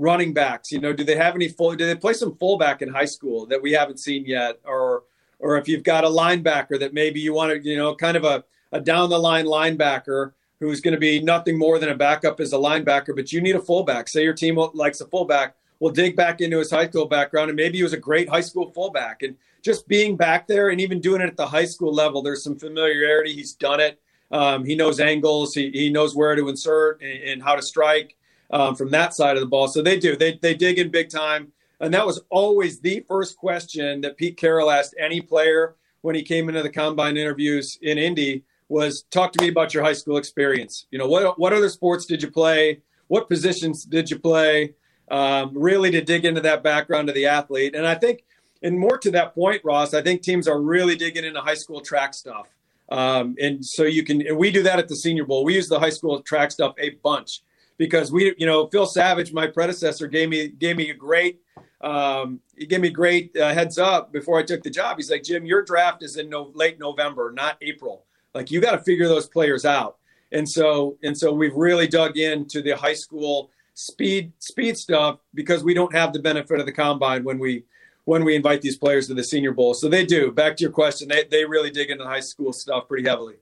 running 0.00 0.32
backs, 0.32 0.72
you 0.72 0.80
know, 0.80 0.92
do 0.92 1.04
they 1.04 1.16
have 1.16 1.34
any 1.34 1.48
full? 1.48 1.74
Do 1.74 1.86
they 1.86 1.94
play 1.94 2.14
some 2.14 2.34
fullback 2.36 2.82
in 2.82 2.88
high 2.88 3.04
school 3.04 3.46
that 3.46 3.60
we 3.60 3.72
haven't 3.72 3.98
seen 3.98 4.24
yet, 4.24 4.58
or 4.64 5.04
or 5.38 5.56
if 5.56 5.68
you've 5.68 5.84
got 5.84 6.04
a 6.04 6.08
linebacker 6.08 6.78
that 6.80 6.94
maybe 6.94 7.20
you 7.20 7.32
want 7.34 7.52
to, 7.52 7.68
you 7.68 7.76
know, 7.76 7.94
kind 7.94 8.16
of 8.16 8.24
a 8.24 8.44
a 8.72 8.80
down 8.80 9.10
the 9.10 9.18
line 9.18 9.46
linebacker 9.46 10.32
who's 10.60 10.80
going 10.80 10.94
to 10.94 11.00
be 11.00 11.20
nothing 11.20 11.58
more 11.58 11.78
than 11.78 11.88
a 11.88 11.94
backup 11.94 12.38
as 12.38 12.52
a 12.52 12.56
linebacker, 12.56 13.16
but 13.16 13.32
you 13.32 13.40
need 13.40 13.56
a 13.56 13.60
fullback. 13.60 14.08
Say 14.08 14.22
your 14.22 14.34
team 14.34 14.56
likes 14.74 15.00
a 15.00 15.06
fullback, 15.06 15.56
we'll 15.80 15.92
dig 15.92 16.14
back 16.16 16.40
into 16.40 16.58
his 16.58 16.70
high 16.70 16.86
school 16.86 17.06
background, 17.06 17.50
and 17.50 17.56
maybe 17.56 17.78
he 17.78 17.82
was 17.82 17.94
a 17.94 17.98
great 17.98 18.28
high 18.28 18.42
school 18.42 18.70
fullback. 18.70 19.22
And 19.22 19.36
just 19.62 19.88
being 19.88 20.16
back 20.16 20.46
there 20.46 20.68
and 20.68 20.80
even 20.80 21.00
doing 21.00 21.20
it 21.20 21.28
at 21.28 21.36
the 21.36 21.46
high 21.46 21.64
school 21.64 21.92
level, 21.92 22.22
there's 22.22 22.44
some 22.44 22.58
familiarity. 22.58 23.34
He's 23.34 23.54
done 23.54 23.80
it. 23.80 24.00
Um, 24.30 24.64
he 24.64 24.76
knows 24.76 25.00
angles. 25.00 25.54
He, 25.54 25.70
he 25.70 25.90
knows 25.90 26.14
where 26.14 26.36
to 26.36 26.48
insert 26.48 27.02
and, 27.02 27.22
and 27.22 27.42
how 27.42 27.56
to 27.56 27.62
strike 27.62 28.16
um, 28.52 28.74
from 28.74 28.90
that 28.90 29.14
side 29.14 29.36
of 29.36 29.40
the 29.40 29.46
ball. 29.46 29.68
So 29.68 29.82
they 29.82 29.98
do. 29.98 30.16
They, 30.16 30.38
they 30.40 30.54
dig 30.54 30.78
in 30.78 30.90
big 30.90 31.10
time. 31.10 31.52
And 31.80 31.94
that 31.94 32.06
was 32.06 32.20
always 32.28 32.80
the 32.80 33.04
first 33.08 33.36
question 33.36 34.02
that 34.02 34.16
Pete 34.16 34.36
Carroll 34.36 34.70
asked 34.70 34.94
any 34.98 35.20
player 35.20 35.76
when 36.02 36.14
he 36.14 36.22
came 36.22 36.48
into 36.48 36.62
the 36.62 36.70
combine 36.70 37.16
interviews 37.16 37.78
in 37.82 37.98
Indy 37.98 38.44
was 38.68 39.02
talk 39.10 39.32
to 39.32 39.42
me 39.42 39.48
about 39.48 39.74
your 39.74 39.82
high 39.82 39.94
school 39.94 40.16
experience. 40.16 40.86
You 40.90 40.98
know, 40.98 41.08
what 41.08 41.38
what 41.38 41.52
other 41.52 41.68
sports 41.68 42.06
did 42.06 42.22
you 42.22 42.30
play? 42.30 42.80
What 43.08 43.28
positions 43.28 43.84
did 43.84 44.10
you 44.10 44.18
play? 44.18 44.74
Um, 45.10 45.52
really 45.54 45.90
to 45.90 46.00
dig 46.00 46.24
into 46.24 46.40
that 46.42 46.62
background 46.62 47.08
of 47.08 47.16
the 47.16 47.26
athlete. 47.26 47.74
And 47.74 47.84
I 47.84 47.96
think, 47.96 48.22
and 48.62 48.78
more 48.78 48.96
to 48.98 49.10
that 49.10 49.34
point, 49.34 49.62
Ross, 49.64 49.92
I 49.92 50.02
think 50.02 50.22
teams 50.22 50.46
are 50.46 50.60
really 50.60 50.94
digging 50.94 51.24
into 51.24 51.40
high 51.40 51.54
school 51.54 51.80
track 51.80 52.14
stuff. 52.14 52.46
Um, 52.90 53.34
and 53.40 53.64
so 53.64 53.82
you 53.82 54.04
can, 54.04 54.24
and 54.24 54.36
we 54.36 54.52
do 54.52 54.62
that 54.62 54.78
at 54.78 54.88
the 54.88 54.94
Senior 54.94 55.24
Bowl. 55.24 55.44
We 55.44 55.54
use 55.54 55.68
the 55.68 55.80
high 55.80 55.90
school 55.90 56.22
track 56.22 56.52
stuff 56.52 56.74
a 56.78 56.90
bunch 57.02 57.42
because 57.80 58.12
we, 58.12 58.34
you 58.36 58.44
know, 58.44 58.66
Phil 58.66 58.84
Savage, 58.84 59.32
my 59.32 59.46
predecessor, 59.46 60.06
gave 60.06 60.28
me 60.28 60.48
gave 60.48 60.76
me 60.76 60.90
a 60.90 60.94
great 60.94 61.40
um, 61.80 62.40
he 62.58 62.66
gave 62.66 62.82
me 62.82 62.90
great 62.90 63.34
uh, 63.34 63.54
heads 63.54 63.78
up 63.78 64.12
before 64.12 64.38
I 64.38 64.42
took 64.42 64.62
the 64.62 64.68
job. 64.68 64.98
He's 64.98 65.10
like, 65.10 65.22
Jim, 65.22 65.46
your 65.46 65.62
draft 65.62 66.02
is 66.02 66.18
in 66.18 66.28
no, 66.28 66.52
late 66.54 66.78
November, 66.78 67.32
not 67.34 67.56
April. 67.62 68.04
Like 68.34 68.50
you 68.50 68.60
got 68.60 68.72
to 68.72 68.80
figure 68.80 69.08
those 69.08 69.28
players 69.28 69.64
out. 69.64 69.96
And 70.30 70.46
so 70.46 70.98
and 71.02 71.16
so 71.16 71.32
we've 71.32 71.54
really 71.54 71.88
dug 71.88 72.18
into 72.18 72.60
the 72.60 72.72
high 72.72 72.92
school 72.92 73.50
speed 73.72 74.30
speed 74.40 74.76
stuff 74.76 75.20
because 75.32 75.64
we 75.64 75.72
don't 75.72 75.94
have 75.94 76.12
the 76.12 76.20
benefit 76.20 76.60
of 76.60 76.66
the 76.66 76.72
combine 76.72 77.24
when 77.24 77.38
we 77.38 77.64
when 78.04 78.24
we 78.26 78.36
invite 78.36 78.60
these 78.60 78.76
players 78.76 79.06
to 79.06 79.14
the 79.14 79.24
Senior 79.24 79.52
Bowl. 79.52 79.72
So 79.72 79.88
they 79.88 80.04
do. 80.04 80.30
Back 80.32 80.58
to 80.58 80.64
your 80.64 80.72
question, 80.72 81.08
they 81.08 81.24
they 81.24 81.46
really 81.46 81.70
dig 81.70 81.88
into 81.88 82.04
high 82.04 82.20
school 82.20 82.52
stuff 82.52 82.88
pretty 82.88 83.08
heavily. 83.08 83.36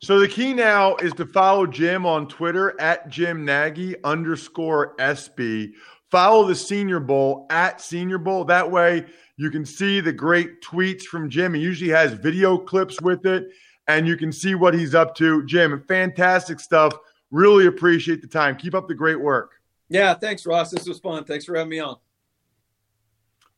So 0.00 0.20
the 0.20 0.28
key 0.28 0.54
now 0.54 0.94
is 0.96 1.12
to 1.14 1.26
follow 1.26 1.66
Jim 1.66 2.06
on 2.06 2.28
Twitter 2.28 2.80
at 2.80 3.08
Jim 3.08 3.44
Nagy 3.44 3.96
underscore 4.04 4.94
SB. 4.96 5.72
Follow 6.10 6.46
the 6.46 6.54
Senior 6.54 7.00
Bowl 7.00 7.46
at 7.50 7.80
Senior 7.80 8.18
Bowl. 8.18 8.44
That 8.44 8.70
way 8.70 9.06
you 9.36 9.50
can 9.50 9.66
see 9.66 10.00
the 10.00 10.12
great 10.12 10.62
tweets 10.62 11.02
from 11.02 11.28
Jim. 11.28 11.52
He 11.52 11.60
usually 11.60 11.90
has 11.90 12.12
video 12.12 12.56
clips 12.56 13.00
with 13.02 13.26
it, 13.26 13.48
and 13.88 14.06
you 14.06 14.16
can 14.16 14.32
see 14.32 14.54
what 14.54 14.72
he's 14.72 14.94
up 14.94 15.16
to. 15.16 15.44
Jim, 15.46 15.84
fantastic 15.88 16.60
stuff. 16.60 16.92
Really 17.32 17.66
appreciate 17.66 18.22
the 18.22 18.28
time. 18.28 18.56
Keep 18.56 18.74
up 18.74 18.86
the 18.86 18.94
great 18.94 19.20
work. 19.20 19.50
Yeah, 19.88 20.14
thanks, 20.14 20.46
Ross. 20.46 20.70
This 20.70 20.86
was 20.86 21.00
fun. 21.00 21.24
Thanks 21.24 21.44
for 21.44 21.56
having 21.56 21.70
me 21.70 21.80
on. 21.80 21.96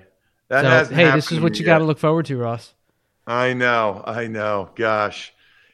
That 0.50 0.88
So 0.88 0.94
hey, 0.94 1.12
this 1.12 1.32
is 1.32 1.40
what 1.40 1.58
you 1.58 1.66
got 1.66 1.80
to 1.80 1.86
look 1.86 2.00
forward 2.00 2.26
to, 2.28 2.38
Ross. 2.38 2.74
I 3.26 3.54
know, 3.54 4.04
I 4.06 4.28
know. 4.28 4.70
Gosh, 4.76 5.34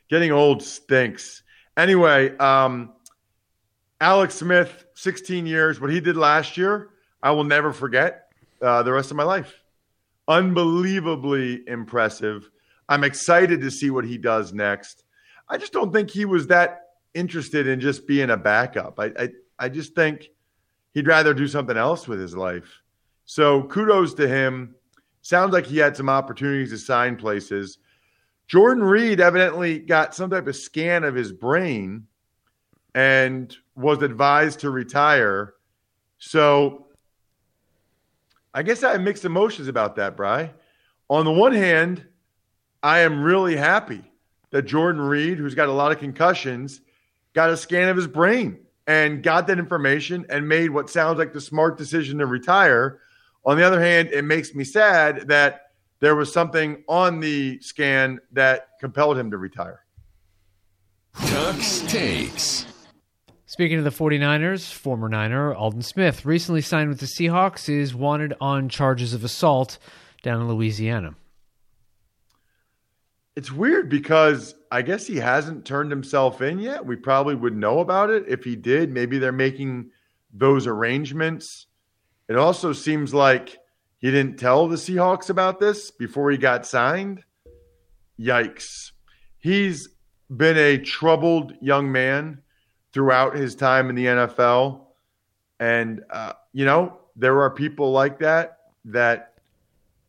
getting 0.09 0.31
old 0.31 0.61
stinks. 0.61 1.43
Anyway, 1.75 2.35
um, 2.37 2.91
Alex 4.01 4.35
Smith, 4.35 4.85
16 4.95 5.45
years. 5.45 5.81
What 5.81 5.91
he 5.91 5.99
did 5.99 6.15
last 6.15 6.57
year, 6.57 6.89
I 7.21 7.31
will 7.31 7.43
never 7.43 7.73
forget 7.73 8.31
uh, 8.61 8.83
the 8.83 8.91
rest 8.91 9.11
of 9.11 9.17
my 9.17 9.23
life. 9.23 9.53
Unbelievably 10.27 11.67
impressive. 11.67 12.49
I'm 12.87 13.03
excited 13.03 13.61
to 13.61 13.71
see 13.71 13.89
what 13.89 14.05
he 14.05 14.17
does 14.17 14.53
next. 14.53 15.03
I 15.47 15.57
just 15.57 15.73
don't 15.73 15.91
think 15.91 16.09
he 16.09 16.25
was 16.25 16.47
that 16.47 16.81
interested 17.13 17.67
in 17.67 17.79
just 17.79 18.07
being 18.07 18.29
a 18.29 18.37
backup. 18.37 18.99
I, 18.99 19.05
I, 19.05 19.29
I 19.57 19.69
just 19.69 19.95
think 19.95 20.29
he'd 20.93 21.07
rather 21.07 21.33
do 21.33 21.47
something 21.47 21.77
else 21.77 22.07
with 22.07 22.19
his 22.19 22.35
life. 22.35 22.81
So 23.25 23.63
kudos 23.63 24.13
to 24.15 24.27
him. 24.27 24.75
Sounds 25.21 25.53
like 25.53 25.65
he 25.65 25.77
had 25.77 25.97
some 25.97 26.09
opportunities 26.09 26.71
to 26.71 26.77
sign 26.77 27.15
places. 27.15 27.77
Jordan 28.47 28.83
Reed 28.83 29.19
evidently 29.19 29.79
got 29.79 30.15
some 30.15 30.29
type 30.29 30.47
of 30.47 30.55
scan 30.55 31.03
of 31.03 31.15
his 31.15 31.31
brain 31.31 32.07
and 32.95 33.55
was 33.75 34.01
advised 34.01 34.61
to 34.61 34.69
retire. 34.69 35.53
So 36.17 36.87
I 38.53 38.63
guess 38.63 38.83
I 38.83 38.93
have 38.93 39.01
mixed 39.01 39.25
emotions 39.25 39.67
about 39.67 39.95
that, 39.97 40.17
Bry. 40.17 40.51
On 41.09 41.25
the 41.25 41.31
one 41.31 41.53
hand, 41.53 42.05
I 42.81 42.99
am 42.99 43.21
really 43.23 43.55
happy 43.55 44.03
that 44.51 44.63
Jordan 44.63 45.01
Reed, 45.01 45.37
who's 45.37 45.55
got 45.55 45.69
a 45.69 45.73
lot 45.73 45.91
of 45.91 45.99
concussions, 45.99 46.81
got 47.33 47.49
a 47.49 47.57
scan 47.57 47.89
of 47.89 47.95
his 47.95 48.07
brain 48.07 48.59
and 48.87 49.21
got 49.21 49.45
that 49.47 49.59
information 49.59 50.25
and 50.29 50.47
made 50.47 50.69
what 50.69 50.89
sounds 50.89 51.19
like 51.19 51.33
the 51.33 51.41
smart 51.41 51.77
decision 51.77 52.17
to 52.17 52.25
retire. 52.25 52.99
On 53.49 53.57
the 53.57 53.63
other 53.63 53.81
hand, 53.81 54.09
it 54.11 54.23
makes 54.23 54.53
me 54.53 54.63
sad 54.63 55.27
that 55.29 55.71
there 56.01 56.15
was 56.15 56.31
something 56.31 56.83
on 56.87 57.19
the 57.19 57.59
scan 57.61 58.19
that 58.31 58.67
compelled 58.79 59.17
him 59.17 59.31
to 59.31 59.39
retire. 59.39 59.85
Tux 61.15 61.89
takes. 61.89 62.67
Speaking 63.47 63.79
of 63.79 63.85
the 63.85 63.89
49ers, 63.89 64.71
former 64.71 65.09
Niner 65.09 65.51
Aldon 65.55 65.81
Smith 65.81 66.27
recently 66.27 66.61
signed 66.61 66.89
with 66.89 66.99
the 66.99 67.07
Seahawks 67.07 67.67
is 67.67 67.95
wanted 67.95 68.35
on 68.39 68.69
charges 68.69 69.15
of 69.15 69.23
assault 69.23 69.79
down 70.21 70.41
in 70.41 70.47
Louisiana. 70.47 71.15
It's 73.35 73.51
weird 73.51 73.89
because 73.89 74.53
I 74.69 74.83
guess 74.83 75.07
he 75.07 75.17
hasn't 75.17 75.65
turned 75.65 75.89
himself 75.89 76.43
in 76.43 76.59
yet. 76.59 76.85
We 76.85 76.97
probably 76.97 77.33
would 77.33 77.57
know 77.57 77.79
about 77.79 78.11
it 78.11 78.25
if 78.27 78.43
he 78.43 78.55
did. 78.55 78.91
Maybe 78.91 79.17
they're 79.17 79.31
making 79.31 79.89
those 80.31 80.67
arrangements. 80.67 81.65
It 82.29 82.37
also 82.37 82.73
seems 82.73 83.11
like 83.11 83.57
he 83.97 84.11
didn't 84.11 84.37
tell 84.37 84.67
the 84.67 84.75
Seahawks 84.75 85.31
about 85.31 85.59
this 85.59 85.89
before 85.89 86.29
he 86.29 86.37
got 86.37 86.65
signed. 86.65 87.23
Yikes. 88.19 88.91
He's 89.39 89.89
been 90.29 90.57
a 90.57 90.77
troubled 90.77 91.53
young 91.59 91.91
man 91.91 92.43
throughout 92.93 93.35
his 93.35 93.55
time 93.55 93.89
in 93.89 93.95
the 93.95 94.05
NFL. 94.05 94.85
And, 95.59 96.03
uh, 96.11 96.33
you 96.53 96.65
know, 96.65 96.99
there 97.15 97.41
are 97.41 97.49
people 97.49 97.91
like 97.91 98.19
that 98.19 98.59
that 98.85 99.33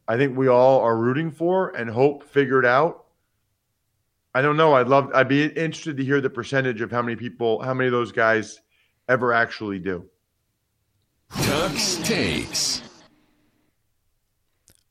I 0.06 0.16
think 0.16 0.37
we 0.37 0.48
all 0.48 0.80
are 0.80 0.96
rooting 0.96 1.30
for 1.30 1.70
and 1.70 1.88
hope 1.88 2.24
figured 2.24 2.66
out. 2.66 3.06
I 4.35 4.42
don't 4.42 4.56
know. 4.59 4.74
I'd 4.74 4.88
love, 4.88 5.11
I'd 5.14 5.28
be 5.28 5.44
interested 5.44 5.96
to 5.96 6.04
hear 6.04 6.20
the 6.20 6.30
percentage 6.30 6.83
of 6.83 6.90
how 6.90 7.00
many 7.00 7.16
people, 7.16 7.62
how 7.62 7.72
many 7.72 7.87
of 7.87 7.92
those 7.92 8.12
guys 8.12 8.61
ever 9.09 9.33
actually 9.33 9.78
do. 9.78 10.04
Tux 11.33 12.05
takes. 12.05 12.83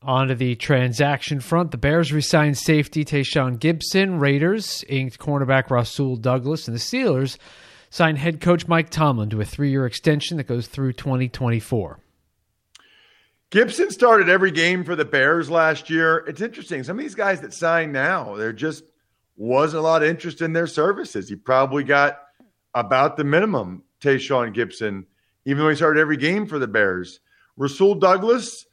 On 0.02 0.28
to 0.28 0.34
the 0.34 0.54
transaction 0.56 1.40
front, 1.40 1.72
the 1.72 1.76
Bears 1.76 2.12
re-signed 2.12 2.56
safety 2.56 3.04
Tashaun 3.04 3.58
Gipson, 3.58 4.18
Raiders 4.18 4.82
inked 4.88 5.18
cornerback 5.18 5.68
Rasul 5.68 6.16
Douglas, 6.16 6.66
and 6.66 6.74
the 6.74 6.80
Steelers 6.80 7.36
signed 7.90 8.16
head 8.16 8.40
coach 8.40 8.66
Mike 8.66 8.88
Tomlin 8.88 9.28
to 9.30 9.40
a 9.42 9.44
three-year 9.44 9.84
extension 9.84 10.38
that 10.38 10.46
goes 10.46 10.68
through 10.68 10.94
2024. 10.94 12.00
Gipson 13.50 13.90
started 13.90 14.28
every 14.28 14.52
game 14.52 14.84
for 14.84 14.96
the 14.96 15.04
Bears 15.04 15.50
last 15.50 15.90
year. 15.90 16.24
It's 16.26 16.40
interesting. 16.40 16.82
Some 16.82 16.98
of 16.98 17.02
these 17.02 17.16
guys 17.16 17.40
that 17.40 17.52
sign 17.52 17.92
now, 17.92 18.36
there 18.36 18.52
just 18.52 18.84
wasn't 19.36 19.80
a 19.80 19.82
lot 19.82 20.02
of 20.02 20.08
interest 20.08 20.40
in 20.40 20.52
their 20.52 20.68
services. 20.68 21.28
He 21.28 21.36
probably 21.36 21.82
got 21.82 22.20
about 22.74 23.16
the 23.16 23.24
minimum, 23.24 23.82
Tashaun 24.00 24.54
Gipson, 24.54 25.04
even 25.44 25.62
though 25.62 25.68
he 25.68 25.76
started 25.76 26.00
every 26.00 26.16
game 26.16 26.46
for 26.46 26.58
the 26.58 26.66
Bears. 26.66 27.20
Rasul 27.56 27.94
Douglas, 27.94 28.66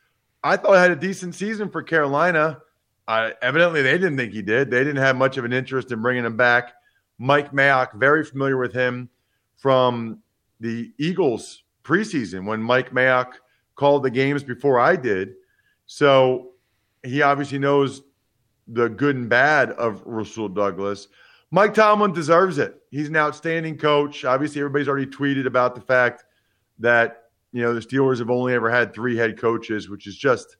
I 0.44 0.58
thought 0.58 0.78
had 0.78 0.92
a 0.92 0.96
decent 0.96 1.36
season 1.36 1.70
for 1.70 1.82
Carolina. 1.84 2.60
Uh, 3.08 3.32
evidently, 3.42 3.82
they 3.82 3.94
didn't 3.94 4.18
think 4.18 4.34
he 4.34 4.42
did. 4.42 4.70
They 4.70 4.80
didn't 4.80 4.98
have 4.98 5.16
much 5.16 5.38
of 5.38 5.46
an 5.46 5.54
interest 5.54 5.92
in 5.92 6.02
bringing 6.02 6.26
him 6.26 6.38
back. 6.38 6.74
Mike 7.18 7.52
Mayock, 7.52 7.94
very 7.96 8.24
familiar 8.24 8.58
with 8.58 8.74
him 8.74 9.10
from 9.58 10.20
the 10.60 10.92
Eagles 10.98 11.64
preseason 11.84 12.46
when 12.46 12.62
Mike 12.62 12.92
Mayock– 12.92 13.34
called 13.78 14.04
the 14.04 14.10
games 14.10 14.44
before 14.44 14.80
I 14.80 14.98
did. 14.98 15.36
So 15.86 16.50
he 17.04 17.22
obviously 17.22 17.60
knows 17.60 18.02
the 18.68 18.90
good 18.90 19.16
and 19.16 19.30
bad 19.30 19.72
of 19.72 20.02
Rasul 20.06 20.50
Douglas. 20.50 21.08
Mike 21.52 21.74
Tomlin 21.74 22.12
deserves 22.12 22.58
it. 22.58 22.82
He's 22.92 23.08
an 23.08 23.16
outstanding 23.16 23.78
coach. 23.78 24.26
Obviously, 24.26 24.60
everybody's 24.60 24.90
already 24.90 25.06
tweeted 25.06 25.46
about 25.46 25.76
the 25.76 25.82
fact 25.82 26.26
that, 26.80 27.30
you 27.52 27.62
know, 27.62 27.74
the 27.74 27.80
Steelers 27.80 28.20
have 28.20 28.30
only 28.30 28.54
ever 28.54 28.70
had 28.70 28.94
three 28.94 29.18
head 29.18 29.40
coaches, 29.40 29.90
which 29.90 30.08
is 30.08 30.16
just 30.16 30.58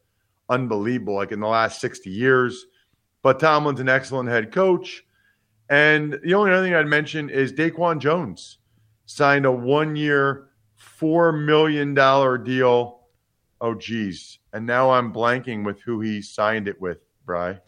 unbelievable, 0.50 1.16
like 1.16 1.32
in 1.32 1.40
the 1.40 1.48
last 1.48 1.82
60 1.82 2.10
years. 2.10 2.66
But 3.22 3.40
Tomlin's 3.40 3.80
an 3.80 3.90
excellent 3.90 4.30
head 4.30 4.52
coach. 4.52 5.04
And 5.70 6.18
the 6.24 6.34
only 6.34 6.52
other 6.52 6.64
thing 6.64 6.76
I'd 6.76 6.88
mention 6.88 7.30
is 7.30 7.52
Daquan 7.52 8.00
Jones 8.00 8.60
signed 9.06 9.46
a 9.46 9.52
one 9.52 9.96
year, 9.96 10.50
$4 11.00 11.46
million 11.46 11.94
deal 12.44 12.98
Oh, 13.60 13.74
geez. 13.74 14.40
And 14.54 14.66
now 14.66 14.92
I'm 14.92 15.12
blanking 15.12 15.66
with 15.66 15.82
who 15.82 16.00
he 16.02 16.22
signed 16.22 16.68
it 16.68 16.80
with, 16.80 17.00
Bry. 17.26 17.60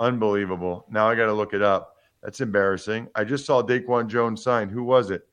Unbelievable. 0.00 0.86
Now 0.90 1.08
I 1.08 1.14
got 1.14 1.26
to 1.26 1.32
look 1.32 1.54
it 1.54 1.62
up. 1.62 1.96
That's 2.22 2.40
embarrassing. 2.40 3.08
I 3.14 3.24
just 3.24 3.46
saw 3.46 3.62
Daquan 3.62 4.08
Jones 4.08 4.42
sign. 4.42 4.68
Who 4.68 4.82
was 4.82 5.10
it? 5.10 5.26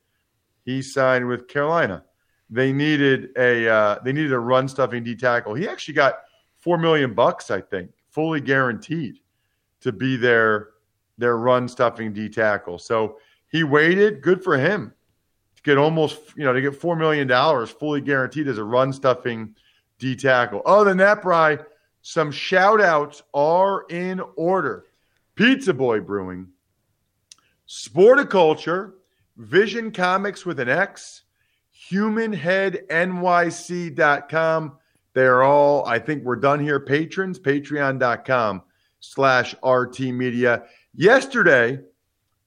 He 0.64 0.82
signed 0.82 1.26
with 1.26 1.48
Carolina. 1.48 2.04
They 2.50 2.72
needed 2.72 3.30
a 3.36 3.68
uh, 3.68 3.98
they 4.04 4.12
needed 4.12 4.32
a 4.32 4.38
run 4.38 4.68
stuffing 4.68 5.04
D 5.04 5.14
tackle. 5.14 5.54
He 5.54 5.68
actually 5.68 5.94
got 5.94 6.20
four 6.58 6.78
million 6.78 7.14
bucks, 7.14 7.50
I 7.50 7.60
think, 7.60 7.90
fully 8.10 8.40
guaranteed 8.40 9.20
to 9.82 9.92
be 9.92 10.16
their 10.16 10.70
their 11.16 11.36
run 11.36 11.68
stuffing 11.68 12.12
D 12.12 12.28
tackle. 12.28 12.78
So 12.78 13.18
he 13.48 13.62
waited. 13.62 14.20
Good 14.20 14.42
for 14.42 14.58
him 14.58 14.92
to 15.56 15.62
get 15.62 15.78
almost 15.78 16.36
you 16.36 16.44
know 16.44 16.52
to 16.52 16.60
get 16.60 16.74
four 16.74 16.96
million 16.96 17.28
dollars 17.28 17.70
fully 17.70 18.00
guaranteed 18.00 18.48
as 18.48 18.58
a 18.58 18.64
run 18.64 18.92
stuffing 18.92 19.54
D 19.98 20.16
tackle. 20.16 20.62
Other 20.66 20.86
than 20.90 20.96
that, 20.98 21.22
Bry, 21.22 21.58
some 22.02 22.32
shout 22.32 22.80
outs 22.80 23.22
are 23.32 23.84
in 23.90 24.20
order. 24.36 24.86
Pizza 25.36 25.72
Boy 25.72 26.00
Brewing, 26.00 26.48
Sporticulture, 27.68 28.94
Vision 29.36 29.92
Comics 29.92 30.44
with 30.44 30.58
an 30.60 30.68
X, 30.68 31.22
HumanHeadNYC.com. 31.90 34.76
They're 35.12 35.42
all, 35.42 35.84
I 35.86 35.98
think 35.98 36.24
we're 36.24 36.36
done 36.36 36.60
here. 36.60 36.80
Patrons, 36.80 37.38
patreon.com 37.38 38.62
slash 39.00 39.54
RT 39.64 40.00
Media. 40.00 40.64
Yesterday 40.94 41.80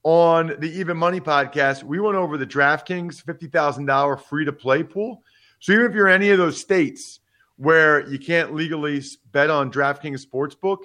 on 0.02 0.54
the 0.58 0.70
Even 0.78 0.96
Money 0.96 1.20
podcast, 1.20 1.82
we 1.82 2.00
went 2.00 2.16
over 2.16 2.38
the 2.38 2.46
DraftKings 2.46 3.24
$50,000 3.24 4.22
free 4.22 4.44
to 4.44 4.52
play 4.52 4.82
pool. 4.82 5.22
So 5.60 5.72
even 5.72 5.86
if 5.86 5.94
you're 5.94 6.08
in 6.08 6.14
any 6.14 6.30
of 6.30 6.38
those 6.38 6.60
states, 6.60 7.20
where 7.56 8.08
you 8.08 8.18
can't 8.18 8.54
legally 8.54 9.02
bet 9.32 9.50
on 9.50 9.70
DraftKings 9.70 10.26
Sportsbook, 10.26 10.78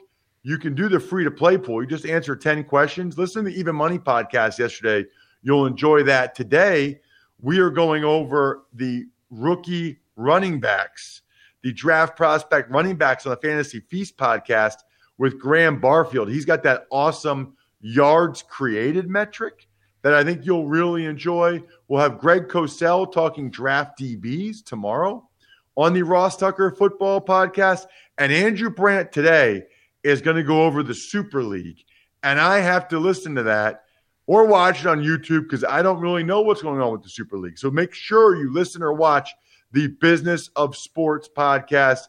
you 0.44 0.58
can 0.58 0.76
do 0.76 0.88
the 0.88 1.00
free 1.00 1.24
to 1.24 1.32
play 1.32 1.58
pool. 1.58 1.82
You 1.82 1.88
just 1.88 2.06
answer 2.06 2.36
10 2.36 2.64
questions. 2.66 3.18
Listen 3.18 3.44
to 3.44 3.52
the 3.52 3.60
Even 3.60 3.76
Money 3.76 4.00
podcast 4.00 4.60
yesterday. 4.60 5.08
You'll 5.42 5.66
enjoy 5.66 6.04
that. 6.04 6.36
Today, 6.36 7.02
we 7.42 7.60
are 7.60 7.70
going 7.70 8.04
over 8.04 8.64
the 8.74 9.06
rookie 9.30 10.00
running 10.16 10.60
backs, 10.60 11.22
the 11.64 11.72
draft 11.74 12.18
prospect 12.18 12.70
running 12.72 12.96
backs 12.96 13.26
on 13.26 13.32
the 13.32 13.38
Fantasy 13.38 13.80
Feast 13.80 14.18
podcast 14.18 14.76
with 15.18 15.40
Graham 15.40 15.80
Barfield. 15.80 16.30
He's 16.30 16.46
got 16.46 16.64
that 16.64 16.86
awesome 16.92 17.56
yards 17.82 18.44
created 18.44 19.10
metric 19.10 19.68
that 20.02 20.14
I 20.14 20.24
think 20.24 20.46
you'll 20.46 20.68
really 20.68 21.06
enjoy. 21.06 21.62
We'll 21.88 22.02
have 22.02 22.20
Greg 22.20 22.48
Cosell 22.48 23.12
talking 23.12 23.50
draft 23.50 24.00
DBs 24.00 24.64
tomorrow 24.64 25.28
on 25.76 25.94
the 25.94 26.04
Ross 26.04 26.38
Tucker 26.38 26.72
Football 26.72 27.22
Podcast. 27.22 27.86
And 28.18 28.32
Andrew 28.32 28.70
Brandt 28.70 29.12
today 29.12 29.64
is 30.04 30.22
going 30.22 30.38
to 30.38 30.44
go 30.44 30.64
over 30.64 30.84
the 30.84 30.94
Super 30.94 31.44
League. 31.44 31.84
And 32.24 32.40
I 32.40 32.60
have 32.60 32.88
to 32.90 33.00
listen 33.00 33.36
to 33.36 33.44
that 33.44 33.84
or 34.30 34.46
watch 34.46 34.82
it 34.82 34.86
on 34.86 35.02
YouTube 35.02 35.42
because 35.42 35.64
I 35.64 35.82
don't 35.82 36.00
really 36.00 36.22
know 36.22 36.42
what's 36.42 36.62
going 36.62 36.80
on 36.80 36.92
with 36.92 37.02
the 37.02 37.10
Super 37.10 37.36
League. 37.36 37.58
So 37.58 37.72
make 37.72 37.96
sure 37.96 38.36
you 38.36 38.54
listen 38.54 38.84
or 38.84 38.94
watch 38.94 39.32
the 39.72 39.88
Business 39.88 40.52
of 40.56 40.76
Sports 40.76 41.28
podcast. 41.36 42.02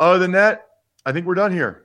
Other 0.00 0.18
than 0.18 0.32
that, 0.32 0.68
I 1.04 1.12
think 1.12 1.26
we're 1.26 1.34
done 1.34 1.52
here. 1.52 1.84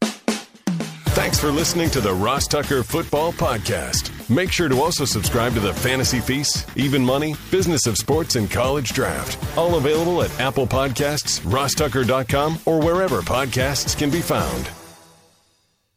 Thanks 0.00 1.40
for 1.40 1.50
listening 1.50 1.90
to 1.90 2.00
the 2.00 2.14
Ross 2.14 2.46
Tucker 2.46 2.84
Football 2.84 3.32
Podcast. 3.32 4.12
Make 4.30 4.52
sure 4.52 4.68
to 4.68 4.80
also 4.80 5.04
subscribe 5.04 5.54
to 5.54 5.60
the 5.60 5.74
Fantasy 5.74 6.20
Feast, 6.20 6.68
Even 6.76 7.04
Money, 7.04 7.34
Business 7.50 7.86
of 7.88 7.96
Sports, 7.96 8.36
and 8.36 8.48
College 8.48 8.92
Draft. 8.92 9.58
All 9.58 9.74
available 9.74 10.22
at 10.22 10.38
Apple 10.38 10.68
Podcasts, 10.68 11.40
rosstucker.com, 11.40 12.60
or 12.64 12.78
wherever 12.80 13.22
podcasts 13.22 13.98
can 13.98 14.10
be 14.10 14.20
found. 14.20 14.70